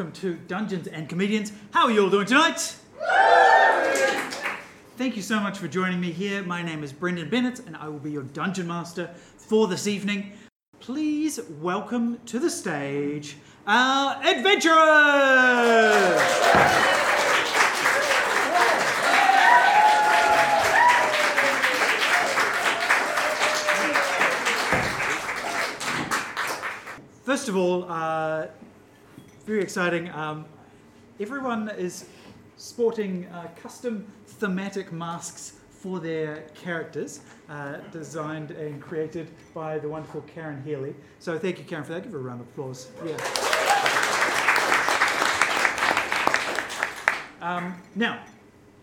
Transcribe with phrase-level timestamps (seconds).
[0.00, 1.52] Welcome to Dungeons and Comedians.
[1.72, 2.74] How are you all doing tonight?
[4.96, 6.42] Thank you so much for joining me here.
[6.42, 10.32] My name is Brendan Bennett, and I will be your dungeon master for this evening.
[10.78, 13.36] Please welcome to the stage
[13.66, 14.80] our adventurers!
[27.22, 28.46] First of all, uh,
[29.50, 30.08] very exciting.
[30.10, 30.44] Um,
[31.18, 32.08] everyone is
[32.56, 40.20] sporting uh, custom thematic masks for their characters, uh, designed and created by the wonderful
[40.20, 40.94] Karen Healy.
[41.18, 42.04] So thank you, Karen, for that.
[42.04, 42.92] Give her a round of applause.
[43.04, 43.16] Yeah.
[47.40, 48.22] Um, now,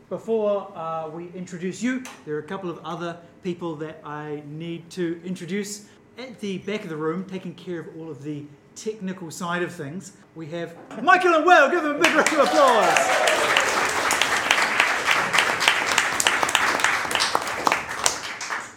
[0.10, 4.90] before uh, we introduce you, there are a couple of other people that I need
[4.90, 5.86] to introduce.
[6.18, 8.44] At the back of the room, taking care of all of the
[8.78, 11.70] technical side of things, we have Michael and Will.
[11.70, 13.28] Give them a big round of applause.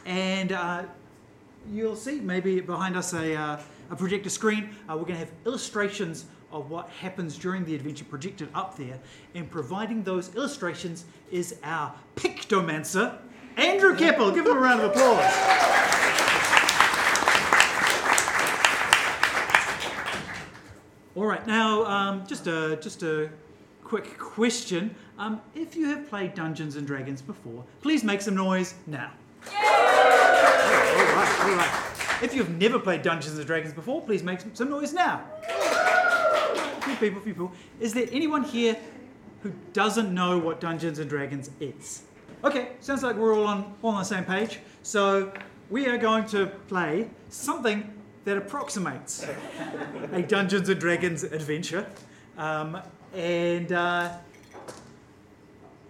[0.06, 0.83] And uh,
[1.71, 4.71] you'll see maybe behind us a, uh, a projector screen.
[4.89, 8.98] Uh, we're going to have illustrations of what happens during the adventure projected up there.
[9.34, 13.19] And providing those illustrations is our pictomancer,
[13.56, 14.33] Andrew Keppel.
[14.33, 16.30] Give him a round of applause.
[21.16, 23.30] All right, now um, just a just a
[23.83, 24.94] quick question.
[25.19, 29.10] Um, if you have played Dungeons and Dragons before, please make some noise now.
[29.44, 32.22] all right, all right.
[32.22, 35.25] If you've never played Dungeons and Dragons before, please make some, some noise now.
[35.49, 37.53] A few people, a few people.
[37.81, 38.76] Is there anyone here
[39.43, 42.03] who doesn't know what Dungeons and Dragons is?
[42.44, 44.60] Okay, sounds like we're all on all on the same page.
[44.84, 45.32] So
[45.70, 49.26] we are going to play something that approximates
[50.12, 51.86] a Dungeons and Dragons adventure,
[52.36, 52.81] um,
[53.14, 54.12] and uh,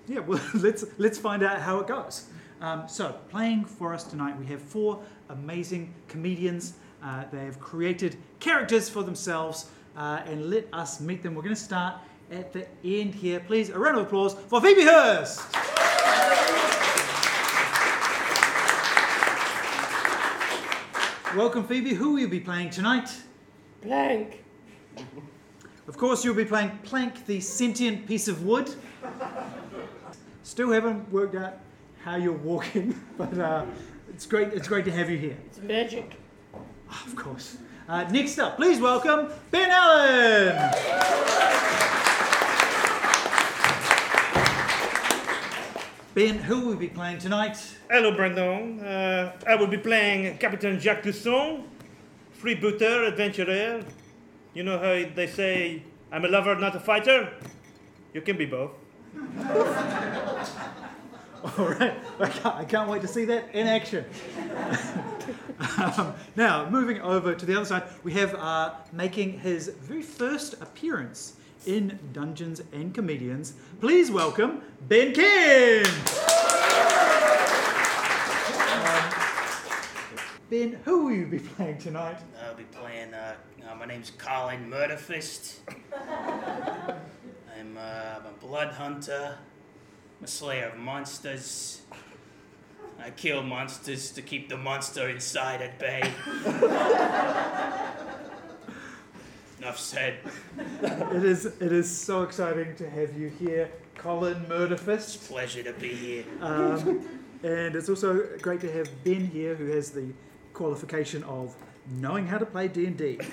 [0.07, 2.27] yeah, well, let's let's find out how it goes.
[2.61, 6.75] Um, so, playing for us tonight, we have four amazing comedians.
[7.03, 11.35] Uh, they have created characters for themselves, uh, and let us meet them.
[11.35, 11.95] We're going to start
[12.31, 13.41] at the end here.
[13.41, 15.41] Please, a round of applause for Phoebe Hurst.
[21.37, 21.95] Welcome, Phoebe.
[21.95, 23.09] Who will you be playing tonight?
[23.83, 24.43] Plank.
[25.87, 28.75] Of course, you'll be playing Plank, the sentient piece of wood.
[30.43, 31.61] Still haven't worked out
[32.03, 33.65] how you're walking, but uh,
[34.09, 34.53] it's great.
[34.53, 35.37] It's great to have you here.
[35.47, 36.17] It's magic.
[36.89, 37.59] Of course.
[37.89, 40.73] Uh, next up, please welcome Ben Allen.
[46.13, 47.57] Ben, who will we be playing tonight?
[47.89, 48.81] Hello, Brendan.
[48.81, 51.65] Uh, I will be playing Captain Jacques Toussaint,
[52.43, 53.85] freebooter, adventurer.
[54.53, 57.33] You know how they say, I'm a lover, not a fighter?
[58.13, 58.73] You can be both.
[61.45, 64.05] All right, I can't, I can't wait to see that in action.
[65.79, 70.55] um, now, moving over to the other side, we have uh, making his very first
[70.61, 71.35] appearance
[71.67, 73.55] in Dungeons and Comedians.
[73.81, 75.85] Please welcome Ben King.
[78.67, 79.11] Um,
[80.49, 82.19] ben, who will you be playing tonight?
[82.45, 83.15] I'll be playing.
[83.15, 83.35] Uh,
[83.69, 85.59] uh, my name's Colin Murderfist.
[87.59, 89.37] I'm, uh, I'm a blood hunter.
[90.19, 91.83] I'm a slayer of monsters.
[92.99, 96.03] I kill monsters to keep the monster inside at bay.
[99.61, 100.15] Enough said.
[100.83, 105.29] It is, it is so exciting to have you here, Colin Murderfist.
[105.29, 106.25] Pleasure to be here.
[106.41, 107.07] Um,
[107.43, 110.15] and it's also great to have Ben here, who has the
[110.55, 111.55] qualification of
[111.91, 113.21] knowing how to play D and D.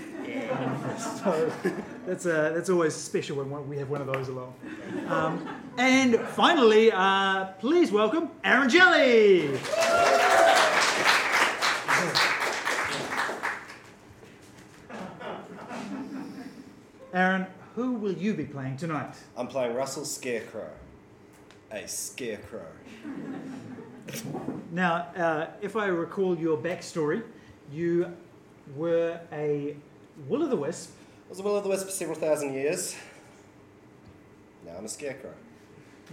[0.97, 1.51] So
[2.05, 4.53] that's uh, that's always special when we have one of those along.
[5.07, 5.47] Um,
[5.77, 9.57] and finally, uh, please welcome Aaron Jelly.
[17.17, 19.15] Aaron, who will you be playing tonight?
[19.35, 20.69] I'm playing Russell Scarecrow.
[21.71, 22.67] A scarecrow.
[24.71, 27.23] Now, uh, if I recall your backstory,
[27.71, 28.15] you
[28.75, 29.75] were a
[30.27, 30.91] will o' the wisp.
[31.25, 32.95] I was a will o' the wisp for several thousand years.
[34.63, 35.33] Now I'm a scarecrow.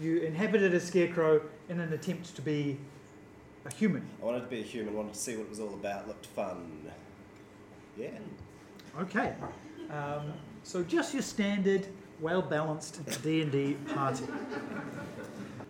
[0.01, 2.79] You inhabited a scarecrow in an attempt to be
[3.67, 4.09] a human.
[4.23, 6.25] I wanted to be a human, wanted to see what it was all about, looked
[6.25, 6.91] fun.
[7.99, 8.09] Yeah.
[8.99, 9.35] Okay.
[9.91, 10.33] Um,
[10.65, 11.87] so just your standard,
[12.21, 14.25] well-balanced D and D party.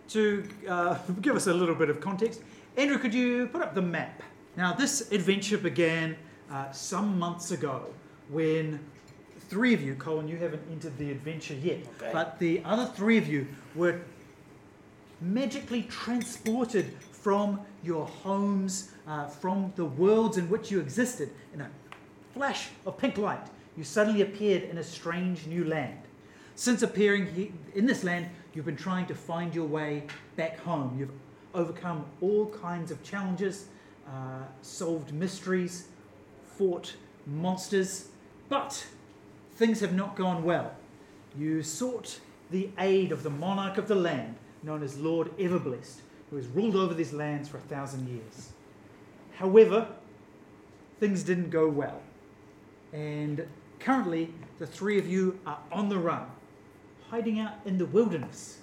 [0.09, 2.41] To uh, give us a little bit of context,
[2.77, 4.23] Andrew, could you put up the map?
[4.57, 6.15] Now, this adventure began
[6.51, 7.87] uh, some months ago
[8.29, 8.79] when
[9.49, 12.09] three of you, Colin, you haven't entered the adventure yet, Okay.
[12.13, 13.99] but the other three of you were
[15.21, 21.29] magically transported from your homes, uh, from the worlds in which you existed.
[21.53, 21.69] In a
[22.33, 23.45] flash of pink light,
[23.77, 25.99] you suddenly appeared in a strange new land.
[26.55, 30.03] Since appearing in this land, you've been trying to find your way
[30.37, 30.95] back home.
[30.97, 31.11] You've
[31.53, 33.67] overcome all kinds of challenges,
[34.07, 35.87] uh, solved mysteries,
[36.57, 36.95] fought
[37.25, 38.09] monsters,
[38.49, 38.85] but
[39.55, 40.73] things have not gone well.
[41.37, 42.19] You sought
[42.51, 46.75] the aid of the monarch of the land, known as Lord Everblessed, who has ruled
[46.75, 48.51] over these lands for a thousand years.
[49.37, 49.87] However,
[50.99, 52.01] things didn't go well.
[52.93, 53.45] And
[53.79, 56.25] currently, the three of you are on the run,
[57.09, 58.59] hiding out in the wilderness.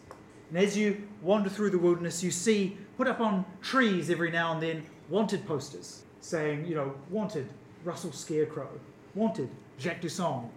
[0.49, 4.53] And as you wander through the wilderness, you see put up on trees every now
[4.53, 7.49] and then wanted posters saying, you know, wanted
[7.85, 8.69] Russell Scarecrow,
[9.15, 9.49] wanted
[9.79, 10.49] Jacques Toussaint,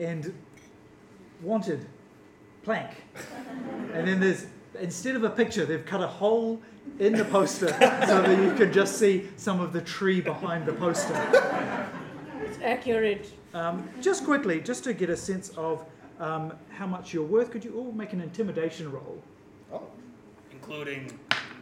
[0.00, 0.34] and
[1.42, 1.86] wanted
[2.64, 2.90] Plank.
[3.92, 4.46] and then there's,
[4.80, 6.60] instead of a picture, they've cut a hole
[6.98, 10.72] in the poster so that you can just see some of the tree behind the
[10.72, 11.83] poster.
[12.64, 13.30] It's accurate.
[13.52, 15.84] Um, just quickly, just to get a sense of
[16.18, 19.22] um, how much you're worth, could you all make an intimidation roll?
[19.70, 19.82] Oh,
[20.50, 21.12] Including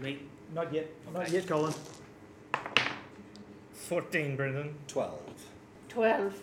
[0.01, 0.21] me.
[0.55, 0.89] Not yet.
[1.13, 1.75] Not yet, Colin.
[3.73, 4.77] 14, Brendan.
[4.87, 5.21] 12.
[5.89, 6.43] 12.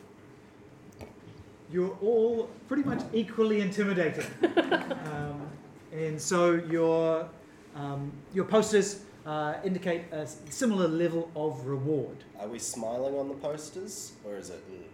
[1.71, 4.25] You're all pretty much equally intimidated.
[5.05, 5.47] um,
[5.93, 7.29] and so your,
[7.77, 12.17] um, your posters uh, indicate a similar level of reward.
[12.39, 14.13] Are we smiling on the posters?
[14.25, 14.63] Or is it.
[14.71, 14.85] ugh?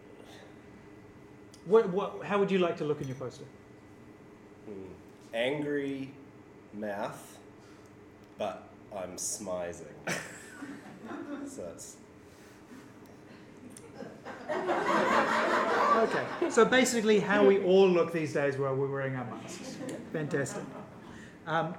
[1.66, 3.46] What, what, how would you like to look in your poster?
[4.66, 4.74] Hmm.
[5.34, 6.12] Angry
[6.74, 7.38] mouth,
[8.38, 9.94] but I'm smizing.
[11.48, 11.98] so it's.
[15.96, 16.50] Okay.
[16.50, 19.78] So basically, how we all look these days while we're wearing our masks.
[20.14, 20.64] Fantastic.
[21.48, 21.74] Um,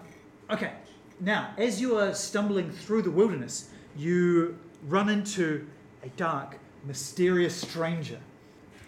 [0.51, 0.73] okay.
[1.21, 5.67] Now, as you are stumbling through the wilderness, you run into
[6.03, 8.21] a dark, mysterious stranger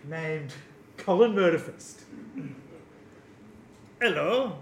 [0.05, 0.53] named
[0.99, 2.03] Colin Murderfist.
[4.01, 4.59] Hello.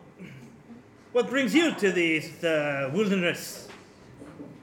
[1.12, 3.68] What brings you to this uh, wilderness?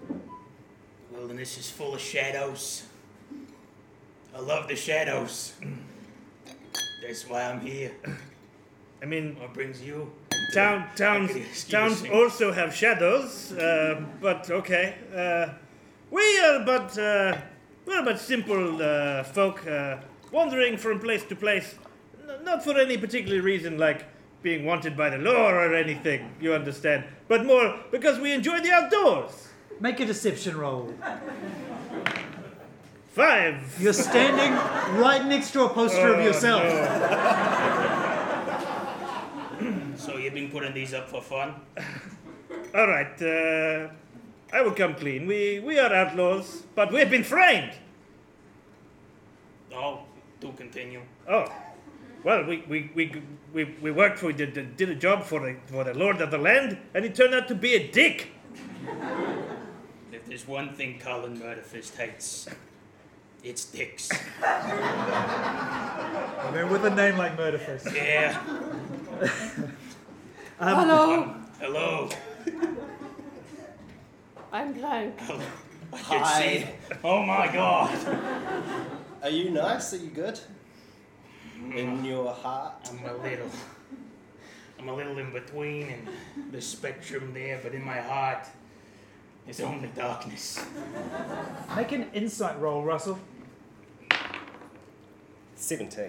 [0.08, 2.84] The wilderness is full of shadows.
[4.34, 5.54] I love the shadows.
[7.02, 7.92] That's why I'm here.
[9.02, 10.12] I mean, What brings you?
[10.54, 12.14] Town, towns, I could excuse towns him.
[12.14, 14.96] also have shadows, uh, but okay.
[15.16, 15.54] Uh,
[16.12, 17.38] we are but uh,
[17.86, 19.98] we're but simple uh, folk, uh,
[20.32, 21.76] wandering from place to place,
[22.28, 24.06] N- not for any particular reason like
[24.42, 26.30] being wanted by the law or anything.
[26.42, 27.04] You understand?
[27.28, 29.48] But more because we enjoy the outdoors.
[29.80, 30.94] Make a deception roll.
[33.14, 33.76] Five.
[33.80, 34.54] You're standing
[35.02, 36.64] right next to a poster of Oh, yourself.
[36.64, 38.03] no.
[40.24, 41.54] So you've been putting these up for fun?
[42.74, 43.90] All right, uh,
[44.54, 45.28] I will come clean.
[45.28, 47.74] We we are outlaws, but we have been framed.
[49.76, 50.04] Oh,
[50.40, 51.02] do continue.
[51.28, 51.46] Oh,
[52.24, 53.22] well, we we, we,
[53.54, 56.32] we, we worked for did, did did a job for the for the lord of
[56.32, 58.30] the land, and he turned out to be a dick.
[60.14, 62.48] If there's one thing Colin Murderfist hates,
[63.44, 64.10] it's dicks.
[64.42, 65.70] I
[66.56, 67.94] mean, with a name like Murderfist.
[67.94, 68.40] Yeah.
[70.64, 72.10] Um, Hello, Hello.
[74.54, 75.20] I'm Plank.
[75.20, 75.42] Hello.
[75.92, 76.58] I can Hi.
[76.58, 76.66] see.
[77.04, 77.92] Oh my god.
[79.22, 79.94] Are you nice?
[79.94, 80.40] Are you good?
[81.60, 81.76] Mm.
[81.76, 82.90] In your heart?
[82.90, 83.50] I'm a little.
[84.80, 88.48] I'm a little in between and the spectrum there, but in my heart,
[89.46, 90.64] it's only darkness.
[91.76, 93.20] Make an insight roll, Russell.
[95.58, 96.06] 17.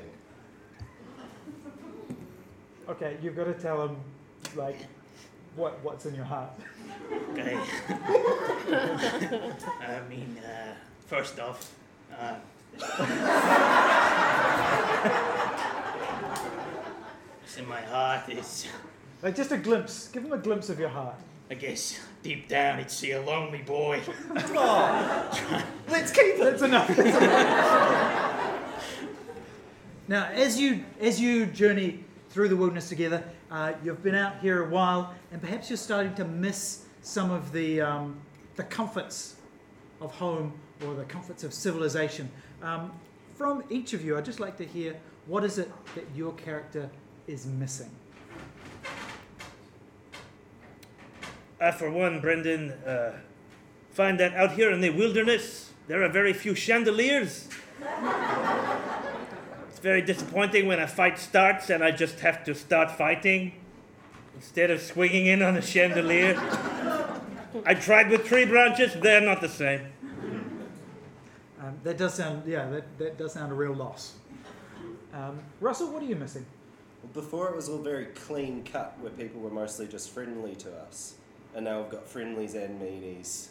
[2.89, 3.97] Okay, you've got to tell him,
[4.57, 4.79] like,
[5.57, 6.51] what what's in your heart.
[7.33, 7.55] Okay.
[9.81, 10.75] I mean, uh,
[11.07, 11.75] first off,
[12.19, 12.37] uh,
[17.41, 18.67] what's in my heart is,
[19.23, 20.09] Like, just a glimpse.
[20.09, 21.17] Give him a glimpse of your heart.
[21.51, 24.01] I guess, deep down, it's a lonely boy.
[24.35, 26.41] Let's keep it!
[26.41, 26.89] That's enough.
[30.09, 34.65] now, as you as you journey through the wilderness together, uh, you've been out here
[34.65, 38.21] a while, and perhaps you're starting to miss some of the um,
[38.57, 39.37] the comforts
[40.01, 40.53] of home
[40.85, 42.29] or the comforts of civilization.
[42.61, 42.91] Um,
[43.37, 46.91] from each of you, I'd just like to hear what is it that your character
[47.29, 47.91] is missing.
[51.61, 53.13] I, for one, Brendan, uh,
[53.93, 57.49] find that out here in the wilderness there are very few chandeliers.
[59.85, 63.53] very disappointing when a fight starts and I just have to start fighting
[64.35, 66.41] instead of swinging in on a chandelier.
[67.67, 69.83] I tried with tree branches, they're not the same.
[71.61, 74.15] Um, that does sound, yeah, that, that does sound a real loss.
[75.13, 76.47] Um, Russell, what are you missing?
[77.03, 80.75] Well, before it was all very clean cut, where people were mostly just friendly to
[80.79, 81.17] us,
[81.55, 83.49] and now we've got friendlies and meanies,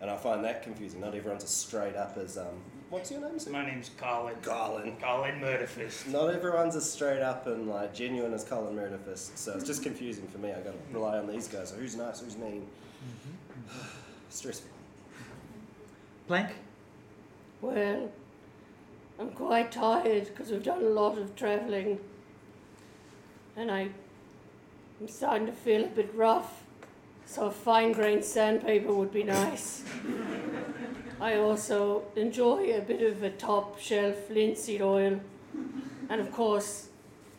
[0.00, 1.00] and I find that confusing.
[1.00, 2.62] Not everyone's as straight up as um.
[2.90, 3.38] What's your name?
[3.38, 3.50] sir?
[3.50, 4.34] My name's Colin.
[4.42, 4.96] Colin.
[5.00, 6.08] Colin Murderfist.
[6.08, 10.26] Not everyone's as straight up and like genuine as Colin Murderfist, so it's just confusing
[10.28, 10.50] for me.
[10.50, 11.70] I got to rely on these guys.
[11.70, 12.20] So who's nice?
[12.20, 12.66] Who's mean?
[14.28, 14.70] Stressful.
[16.28, 16.50] Plank?
[17.60, 18.10] Well,
[19.18, 21.98] I'm quite tired because we've done a lot of travelling.
[23.56, 23.88] And I,
[25.00, 26.62] I'm starting to feel a bit rough.
[27.26, 29.84] So a fine grained sandpaper would be nice.
[31.20, 35.20] I also enjoy a bit of a top shelf linseed oil.
[36.08, 36.88] And of course,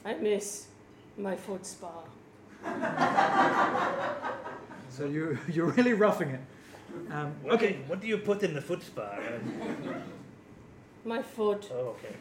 [0.03, 0.67] I miss
[1.17, 2.03] my foot spa.
[4.89, 6.39] So you, you're really roughing it.
[7.12, 9.17] Um, What okay, do- what do you put in the foot spa?
[11.03, 11.70] My foot.
[11.74, 12.15] oh, okay.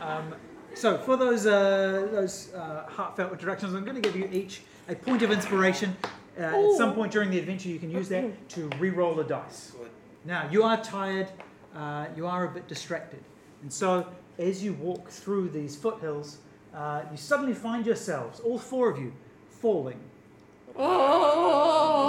[0.00, 0.34] Um,
[0.74, 4.94] so for those uh, those uh, heartfelt directions, I'm going to give you each a
[4.94, 5.94] point of inspiration.
[6.40, 9.72] Uh, at some point during the adventure, you can use that to re-roll a dice.
[10.24, 11.28] Now you are tired,
[11.76, 13.20] uh, you are a bit distracted,
[13.62, 14.06] and so
[14.38, 16.38] as you walk through these foothills,
[16.74, 19.12] uh, you suddenly find yourselves, all four of you,
[19.50, 20.00] falling.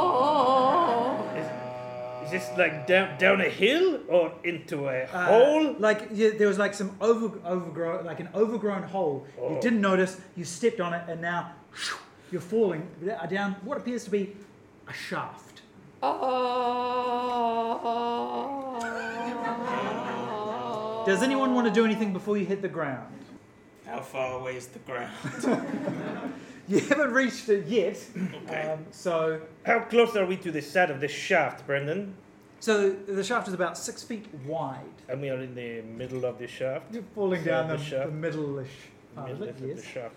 [0.02, 1.28] Oh!
[2.24, 5.76] Is this like down, down a hill or into a Uh, hole?
[5.80, 9.26] Like yeah, there was like some over overgrown, like an overgrown hole.
[9.38, 9.62] You Oh.
[9.62, 10.18] didn't notice.
[10.38, 11.52] You stepped on it, and now
[12.32, 12.88] you're falling
[13.30, 14.36] down what appears to be
[14.88, 15.62] a shaft.
[20.12, 21.04] Oh.
[21.06, 23.08] Does anyone want to do anything before you hit the ground?
[23.86, 25.12] How far away is the ground?
[26.68, 27.98] You haven't reached it yet.
[28.46, 28.62] Okay.
[28.72, 32.14] Um, so, How close are we to the side of the shaft, Brendan?
[32.62, 34.86] so the shaft is about six feet wide.
[35.10, 36.94] And we are in the middle of the shaft.
[36.94, 38.68] You're falling So down the the, shaft- the middle-ish
[39.16, 39.72] part of middle it.
[39.72, 40.16] of the shaft.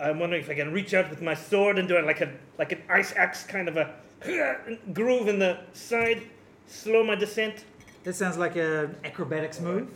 [0.00, 2.32] I'm wondering if I can reach out with my sword and do it like a
[2.58, 3.94] like an ice axe kind of a
[4.92, 6.22] groove in the side,
[6.66, 7.64] slow my descent.
[8.04, 9.90] That sounds like an acrobatics move.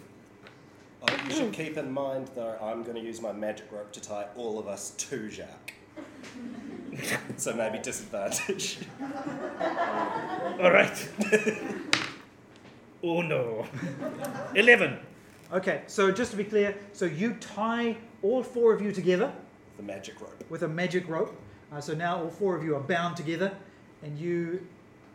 [1.02, 4.00] Oh, you should keep in mind, though, I'm going to use my magic rope to
[4.00, 5.75] tie all of us to Jacques.
[7.37, 8.78] so maybe disadvantage.
[9.00, 11.08] All right.
[13.02, 13.66] oh no.
[14.54, 14.99] Eleven.
[15.52, 19.32] Okay, so just to be clear, so you tie all four of you together
[19.76, 20.45] The magic rope.
[20.50, 21.35] with a magic rope.
[21.73, 23.52] Uh, so now all four of you are bound together,
[24.02, 24.64] and you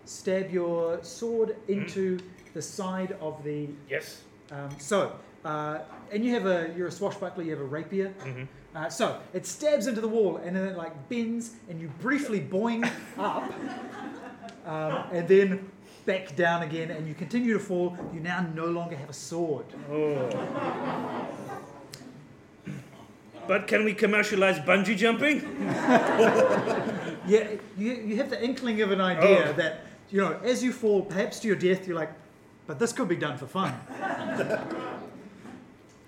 [0.06, 2.20] stab your sword into
[2.54, 3.68] the side of the.
[3.90, 4.24] Yes.
[4.52, 5.14] Um, so,
[5.46, 5.80] uh,
[6.12, 7.44] and you have a you're a swashbuckler.
[7.44, 8.14] You have a rapier.
[8.24, 8.48] Mhm.
[8.76, 12.40] Uh, so it stabs into the wall, and then it like bends, and you briefly
[12.42, 12.84] boing
[13.18, 13.52] up,
[14.66, 15.72] um, and then
[16.06, 17.98] back down again, and you continue to fall.
[18.14, 19.66] You now no longer have a sword.
[19.92, 20.30] Oh.
[23.50, 25.38] But can we commercialize bungee jumping?
[27.28, 29.54] Yeah, you, you have the inkling of an idea Oh.
[29.54, 32.12] that, you know, as you fall, perhaps to your death, you're like,
[32.66, 33.72] but this could be done for fun.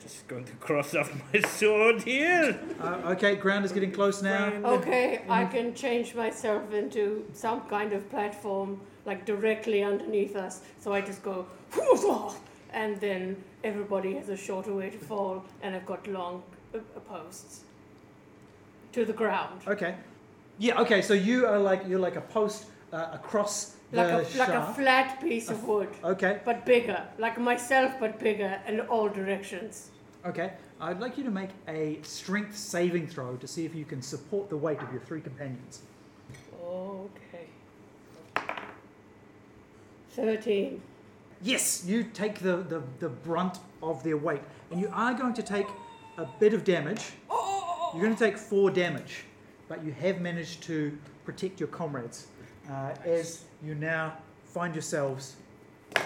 [0.01, 2.59] Just going to cross off my sword here.
[2.79, 4.47] Uh, okay, ground is getting close now.
[4.77, 10.61] Okay, I can change myself into some kind of platform, like directly underneath us.
[10.79, 11.45] So I just go,
[12.73, 16.41] and then everybody has a shorter way to fall, and I've got long
[17.07, 17.61] posts
[18.93, 19.95] to the ground, Okay.
[20.59, 24.37] Yeah, okay, so you are like, you're like a post uh, across the like a
[24.37, 29.09] like a flat piece of wood, okay, but bigger, like myself, but bigger in all
[29.09, 29.89] directions.
[30.25, 30.53] okay.
[30.79, 34.49] I'd like you to make a strength saving throw to see if you can support
[34.49, 35.81] the weight of your three companions.
[36.63, 37.47] Okay.
[40.09, 40.81] Thirteen.
[41.43, 45.43] Yes, you take the, the, the brunt of their weight, and you are going to
[45.43, 45.67] take
[46.21, 47.13] a bit of damage.
[47.93, 49.23] You're going to take four damage,
[49.67, 52.27] but you have managed to protect your comrades
[52.69, 55.35] uh, as you now find yourselves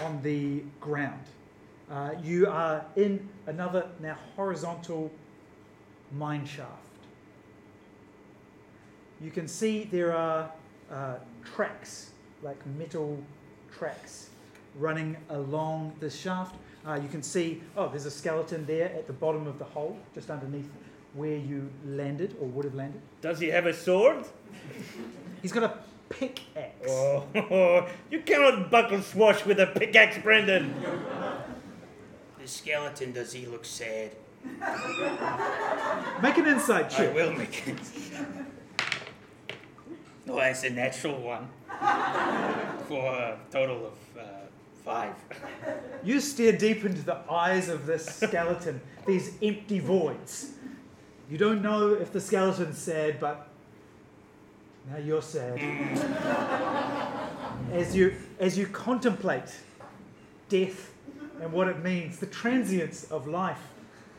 [0.04, 1.22] on the ground.
[1.90, 5.12] Uh, you are in another now horizontal
[6.12, 6.70] mine shaft.
[9.20, 10.50] You can see there are
[10.90, 12.10] uh, tracks,
[12.42, 13.22] like metal
[13.78, 14.30] tracks,
[14.78, 16.56] running along the shaft.
[16.86, 19.98] Uh, you can see, oh, there's a skeleton there at the bottom of the hole,
[20.14, 20.70] just underneath
[21.14, 23.00] where you landed or would have landed.
[23.20, 24.24] Does he have a sword?
[25.42, 25.78] He's got a
[26.08, 26.88] pickaxe.
[26.88, 30.74] Oh, you cannot buckle swash with a pickaxe, Brendan.
[32.40, 34.12] the skeleton, does he look sad?
[36.22, 37.00] Make an insight check.
[37.00, 37.14] I check.
[37.14, 37.78] will make it.
[40.24, 41.48] No, that's a natural one.
[42.88, 43.92] For a total of
[44.86, 45.14] five.
[46.04, 50.52] You stare deep into the eyes of this skeleton, these empty voids.
[51.28, 53.48] You don't know if the skeleton's sad, but
[54.88, 55.58] now you're sad.
[57.72, 59.52] as you as you contemplate
[60.48, 60.92] death
[61.42, 63.72] and what it means, the transience of life.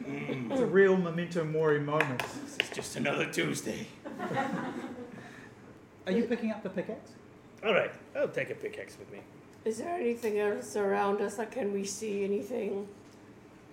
[0.03, 0.51] Mm.
[0.51, 2.19] It's a real memento mori moment.
[2.19, 3.87] This is just another Tuesday.
[6.05, 7.11] Are you picking up the pickaxe?
[7.63, 9.19] All right, I'll take a pickaxe with me.
[9.67, 11.37] Is there anything else around us?
[11.37, 12.87] Like, can we see anything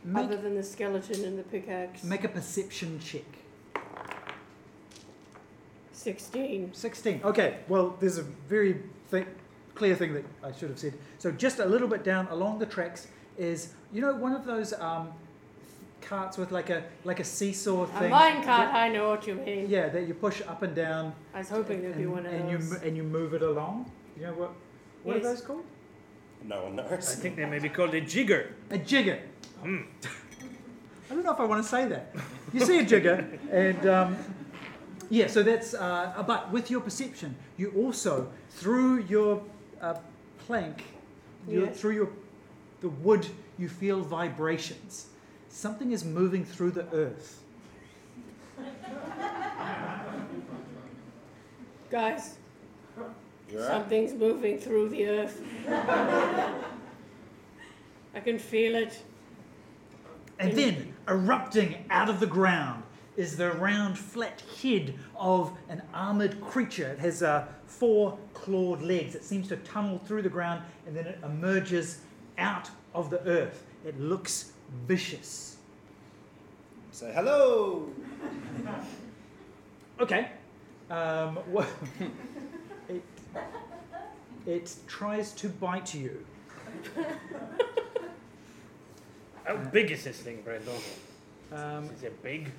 [0.03, 2.03] Make, other than the skeleton and the pickaxe?
[2.03, 3.23] make a perception check.
[5.93, 6.75] 16.
[6.75, 7.21] 16.
[7.23, 8.83] Okay, well, there's a very
[9.13, 9.29] th-
[9.77, 10.95] clear thing that I should have said.
[11.19, 13.07] So, just a little bit down along the tracks
[13.39, 15.13] is, you know, one of those um,
[16.01, 17.97] carts with like a like a seesaw thing.
[17.97, 18.43] A thing.
[18.43, 19.71] minecart, I know what you mean.
[19.71, 21.15] Yeah, that you push up and down.
[21.33, 22.71] I was hoping there'd be and, one of and you those.
[22.73, 23.89] mo- and you move it along.
[24.17, 24.51] You know what?
[25.05, 25.25] What Yes.
[25.25, 25.65] are those called?
[26.47, 28.53] No one I think they may be called a jigger.
[28.71, 29.19] A jigger.
[29.63, 29.79] Hmm.
[31.11, 32.15] I don't know if I want to say that.
[32.53, 34.17] You see a jigger, and um,
[35.09, 35.75] yeah, so that's.
[35.75, 39.43] Uh, but with your perception, you also through your
[39.81, 39.95] uh,
[40.47, 40.85] plank,
[41.49, 41.81] your, Yes.
[41.81, 42.09] through your
[42.81, 43.27] the wood,
[43.59, 45.07] you feel vibrations.
[45.49, 47.41] Something is moving through the earth.
[51.91, 52.37] Guys,
[53.55, 53.71] You're right.
[53.71, 55.41] something's moving through the earth.
[58.15, 59.03] I can feel it.
[60.39, 62.83] And then, erupting out of the ground,
[63.17, 66.89] is the round, flat head of an armored creature.
[66.89, 69.15] It has uh, four clawed legs.
[69.15, 72.01] It seems to tunnel through the ground and then it emerges
[72.39, 73.63] out of the earth.
[73.87, 74.53] It looks
[74.87, 75.57] vicious.
[76.91, 77.89] Say hello.
[80.01, 80.31] Okay.
[80.91, 81.67] Um, wha-
[84.47, 86.25] it, it tries to bite you.
[89.45, 90.75] How big is this thing, Brendan?
[91.53, 92.51] Um, Is it big?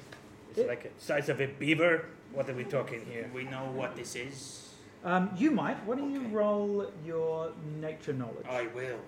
[0.52, 2.06] Is It- it like the size of a beaver?
[2.32, 3.30] What are we talking here?
[3.34, 4.62] We know what this is?
[5.04, 5.78] um, you might.
[5.86, 8.45] Why don't you roll your nature knowledge?
[8.50, 9.00] I will.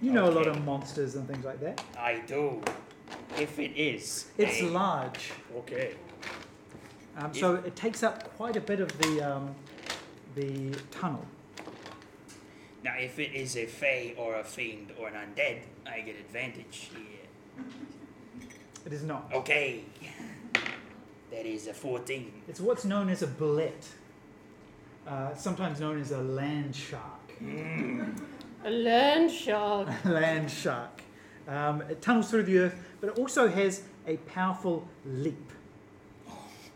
[0.00, 1.80] You know a lot of monsters and things like that.
[1.96, 2.60] I do.
[3.38, 4.26] If it is.
[4.36, 5.30] It's a- large.
[5.58, 5.94] Okay.
[7.16, 9.54] Um, so it takes up quite a bit of the um,
[10.34, 11.24] the tunnel.
[12.84, 16.90] Now, if it is a fae or a fiend or an undead, I get advantage
[16.92, 17.64] here.
[18.84, 19.30] It is not.
[19.32, 19.84] Okay.
[21.30, 22.42] That is a 14.
[22.48, 23.86] It's what's known as a bulette,
[25.06, 27.02] uh, sometimes known as a land shark.
[28.64, 29.88] A land shark.
[30.04, 31.02] A land shark.
[31.48, 35.50] Um, it tunnels through the earth, but it also has a powerful leap.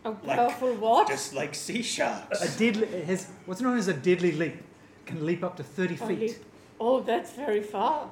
[0.03, 1.07] A Like- powerful what?
[1.07, 2.41] Just like sea sharks.
[2.41, 2.87] A deadly.
[2.87, 4.61] It has what's known as a deadly leap.
[5.07, 6.19] Can leap up to thirty A feet.
[6.19, 6.35] leap.
[6.79, 8.09] Oh, that's very far.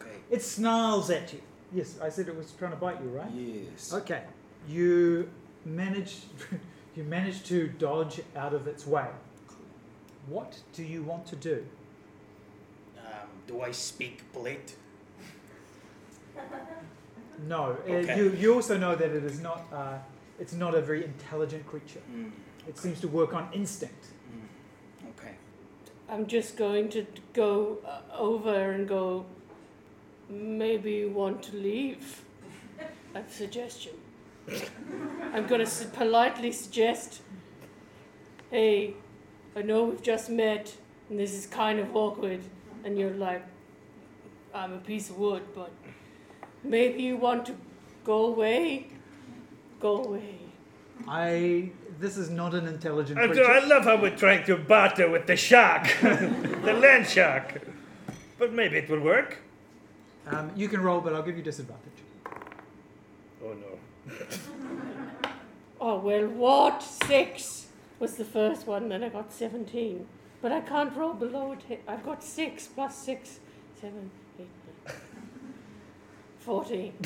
[0.00, 0.16] Okay.
[0.30, 1.40] It snarls at you.
[1.74, 3.30] Yes, I said it was trying to bite you, right?
[3.32, 3.92] Yes.
[3.92, 4.22] Okay,
[4.68, 5.28] you
[5.64, 6.24] managed
[6.96, 9.06] you managed to dodge out of its way.
[10.26, 11.64] What do you want to do?
[12.98, 14.72] Um, do I speak Blit?
[17.48, 18.16] No, uh, Okay.
[18.18, 19.98] you, you also know that it is not uh,
[20.38, 22.00] it's not a very intelligent creature.
[22.14, 22.30] Mm,
[22.68, 24.06] It seems to work on instinct.
[26.08, 29.24] I'm just going to go uh, over and go.
[30.28, 32.22] Maybe you want to leave.
[33.14, 33.92] A suggestion.
[35.34, 37.22] I'm going to politely suggest.
[38.50, 38.94] Hey,
[39.54, 40.74] I know we've just met,
[41.08, 42.40] and this is kind of awkward,
[42.84, 43.44] and you're like,
[44.54, 45.70] I'm a piece of wood, but
[46.64, 47.54] maybe you want to
[48.04, 48.88] go away.
[49.80, 50.38] Go away.
[51.08, 53.46] I this is not an intelligent I, creature.
[53.46, 57.60] I love how we're trying to barter with the shark, the land shark.
[58.38, 59.38] But maybe it will work.
[60.26, 61.92] Um, you can roll, but I'll give you disadvantage.
[63.44, 63.78] Oh no.
[65.84, 66.80] Oh, well, what?
[66.80, 67.66] Six
[67.98, 70.06] was the first one, then I got 17.
[70.40, 71.82] But I can't roll below it.
[71.88, 73.40] I've got six plus six,
[73.80, 74.21] seven, eight, nine.
[76.44, 76.92] 14.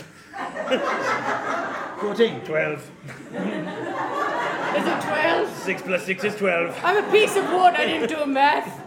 [2.00, 2.40] Fourteen.
[2.40, 2.90] 12.
[4.76, 5.56] Is it 12?
[5.56, 6.80] 6 plus 6 is 12.
[6.82, 8.80] I'm a piece of wood, I didn't do math.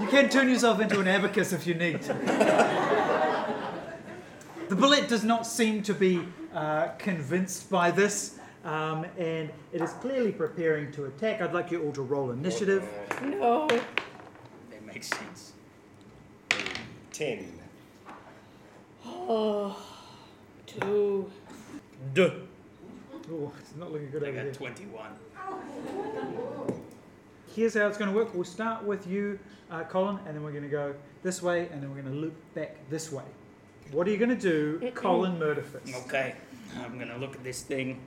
[0.00, 2.12] You can turn yourself into an abacus if you need to.
[4.68, 9.92] the bulette does not seem to be uh, convinced by this, um, and it is
[9.94, 11.40] clearly preparing to attack.
[11.40, 12.82] I'd like you all to roll initiative.
[13.22, 13.68] No.
[13.68, 15.52] That makes sense.
[17.12, 17.59] Ten.
[19.32, 19.76] Oh,
[20.66, 21.30] two.
[22.14, 22.30] Duh.
[23.30, 24.52] Oh, it's not looking good I over got there.
[24.52, 25.06] 21.
[27.54, 28.34] Here's how it's going to work.
[28.34, 29.38] We'll start with you,
[29.70, 32.20] uh, Colin, and then we're going to go this way, and then we're going to
[32.20, 33.22] loop back this way.
[33.92, 35.94] What are you going to do, Colin Murderfist?
[36.06, 36.34] Okay,
[36.78, 38.00] I'm gonna look at this thing,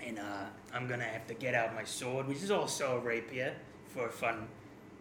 [0.00, 3.54] and uh, I'm gonna have to get out my sword, which is also a rapier
[3.88, 4.46] for fun,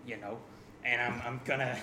[0.08, 0.40] you know.
[0.84, 1.78] And I'm, I'm gonna.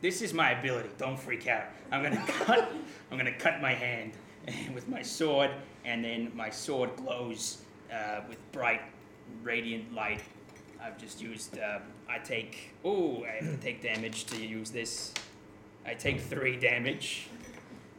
[0.00, 0.88] This is my ability.
[0.98, 1.64] Don't freak out.
[1.92, 2.72] I'm gonna cut.
[3.10, 4.12] I'm gonna cut my hand
[4.74, 5.50] with my sword,
[5.84, 7.58] and then my sword glows
[7.92, 8.80] uh, with bright,
[9.42, 10.22] radiant light.
[10.82, 11.58] I've just used.
[11.58, 12.70] Um, I take.
[12.84, 15.12] Oh, I take damage to use this.
[15.86, 17.28] I take three damage,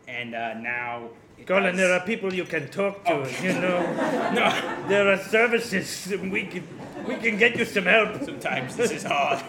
[0.08, 1.10] and uh, now.
[1.48, 3.28] Colin, there are people you can talk to, Oh.
[3.42, 3.82] you know.
[4.34, 6.08] No, There are services.
[6.22, 6.68] We can,
[7.08, 8.24] we can get you some help.
[8.24, 9.42] sometimes this is hard.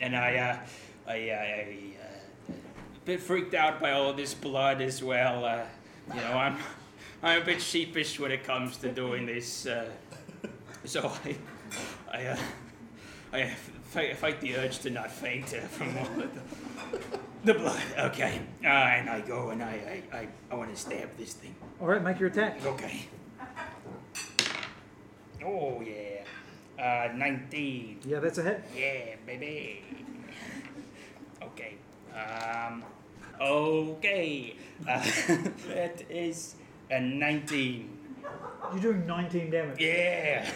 [0.00, 0.58] And I, uh,
[1.06, 5.44] I, I, I uh, a bit freaked out by all this blood as well.
[5.44, 5.62] Uh,
[6.14, 6.58] you know, I'm,
[7.22, 9.66] I'm a bit sheepish when it comes to doing this.
[9.66, 9.90] Uh,
[10.84, 11.36] so I,
[12.12, 12.36] I, uh,
[13.32, 13.54] I
[13.84, 16.28] fight, fight the urge to not faint uh, from all the,
[17.44, 17.82] the blood.
[17.98, 21.54] Okay, uh, and I go and I, I, I, I want to stab this thing.
[21.80, 22.64] All right, make your attack.
[22.64, 23.06] Okay.
[25.44, 26.24] Oh yeah.
[26.78, 28.00] Uh, 19.
[28.04, 28.62] Yeah, that's a hit.
[28.76, 29.82] Yeah, baby.
[31.42, 31.76] Okay.
[32.14, 32.84] Um.
[33.40, 34.56] Okay.
[34.86, 35.00] Uh,
[35.68, 36.56] that is
[36.90, 37.96] a 19.
[38.72, 39.80] You're doing 19 damage.
[39.80, 40.50] Yeah.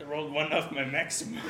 [0.00, 1.40] I rolled one off my maximum.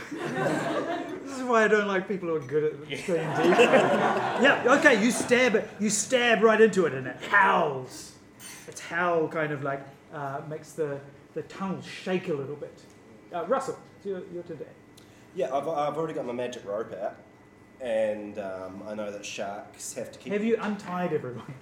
[1.24, 3.46] This is why I don't like people who are good at staying deep.
[3.56, 5.68] yeah, okay, you stab it.
[5.78, 8.12] You stab right into it, and it howls.
[8.66, 11.00] Its howl kind of like uh, makes the,
[11.34, 12.78] the tongue shake a little bit.
[13.32, 14.64] Uh, Russell, it's your, your turn to.
[15.34, 17.16] Yeah, I've, I've already got my magic rope out,
[17.80, 20.32] and um, I know that sharks have to keep.
[20.32, 21.54] Have you untied everyone?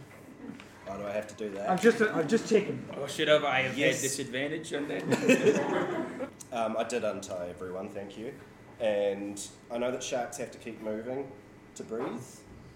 [0.86, 1.68] Why do I have to do that?
[1.68, 2.82] I'm just, I'm just checking.
[2.98, 3.96] Or should have I have Yes.
[3.96, 6.00] had disadvantage on that?
[6.50, 8.32] Um, I did untie everyone, thank you.
[8.80, 9.38] And
[9.70, 11.30] I know that sharks have to keep moving
[11.74, 12.22] to breathe,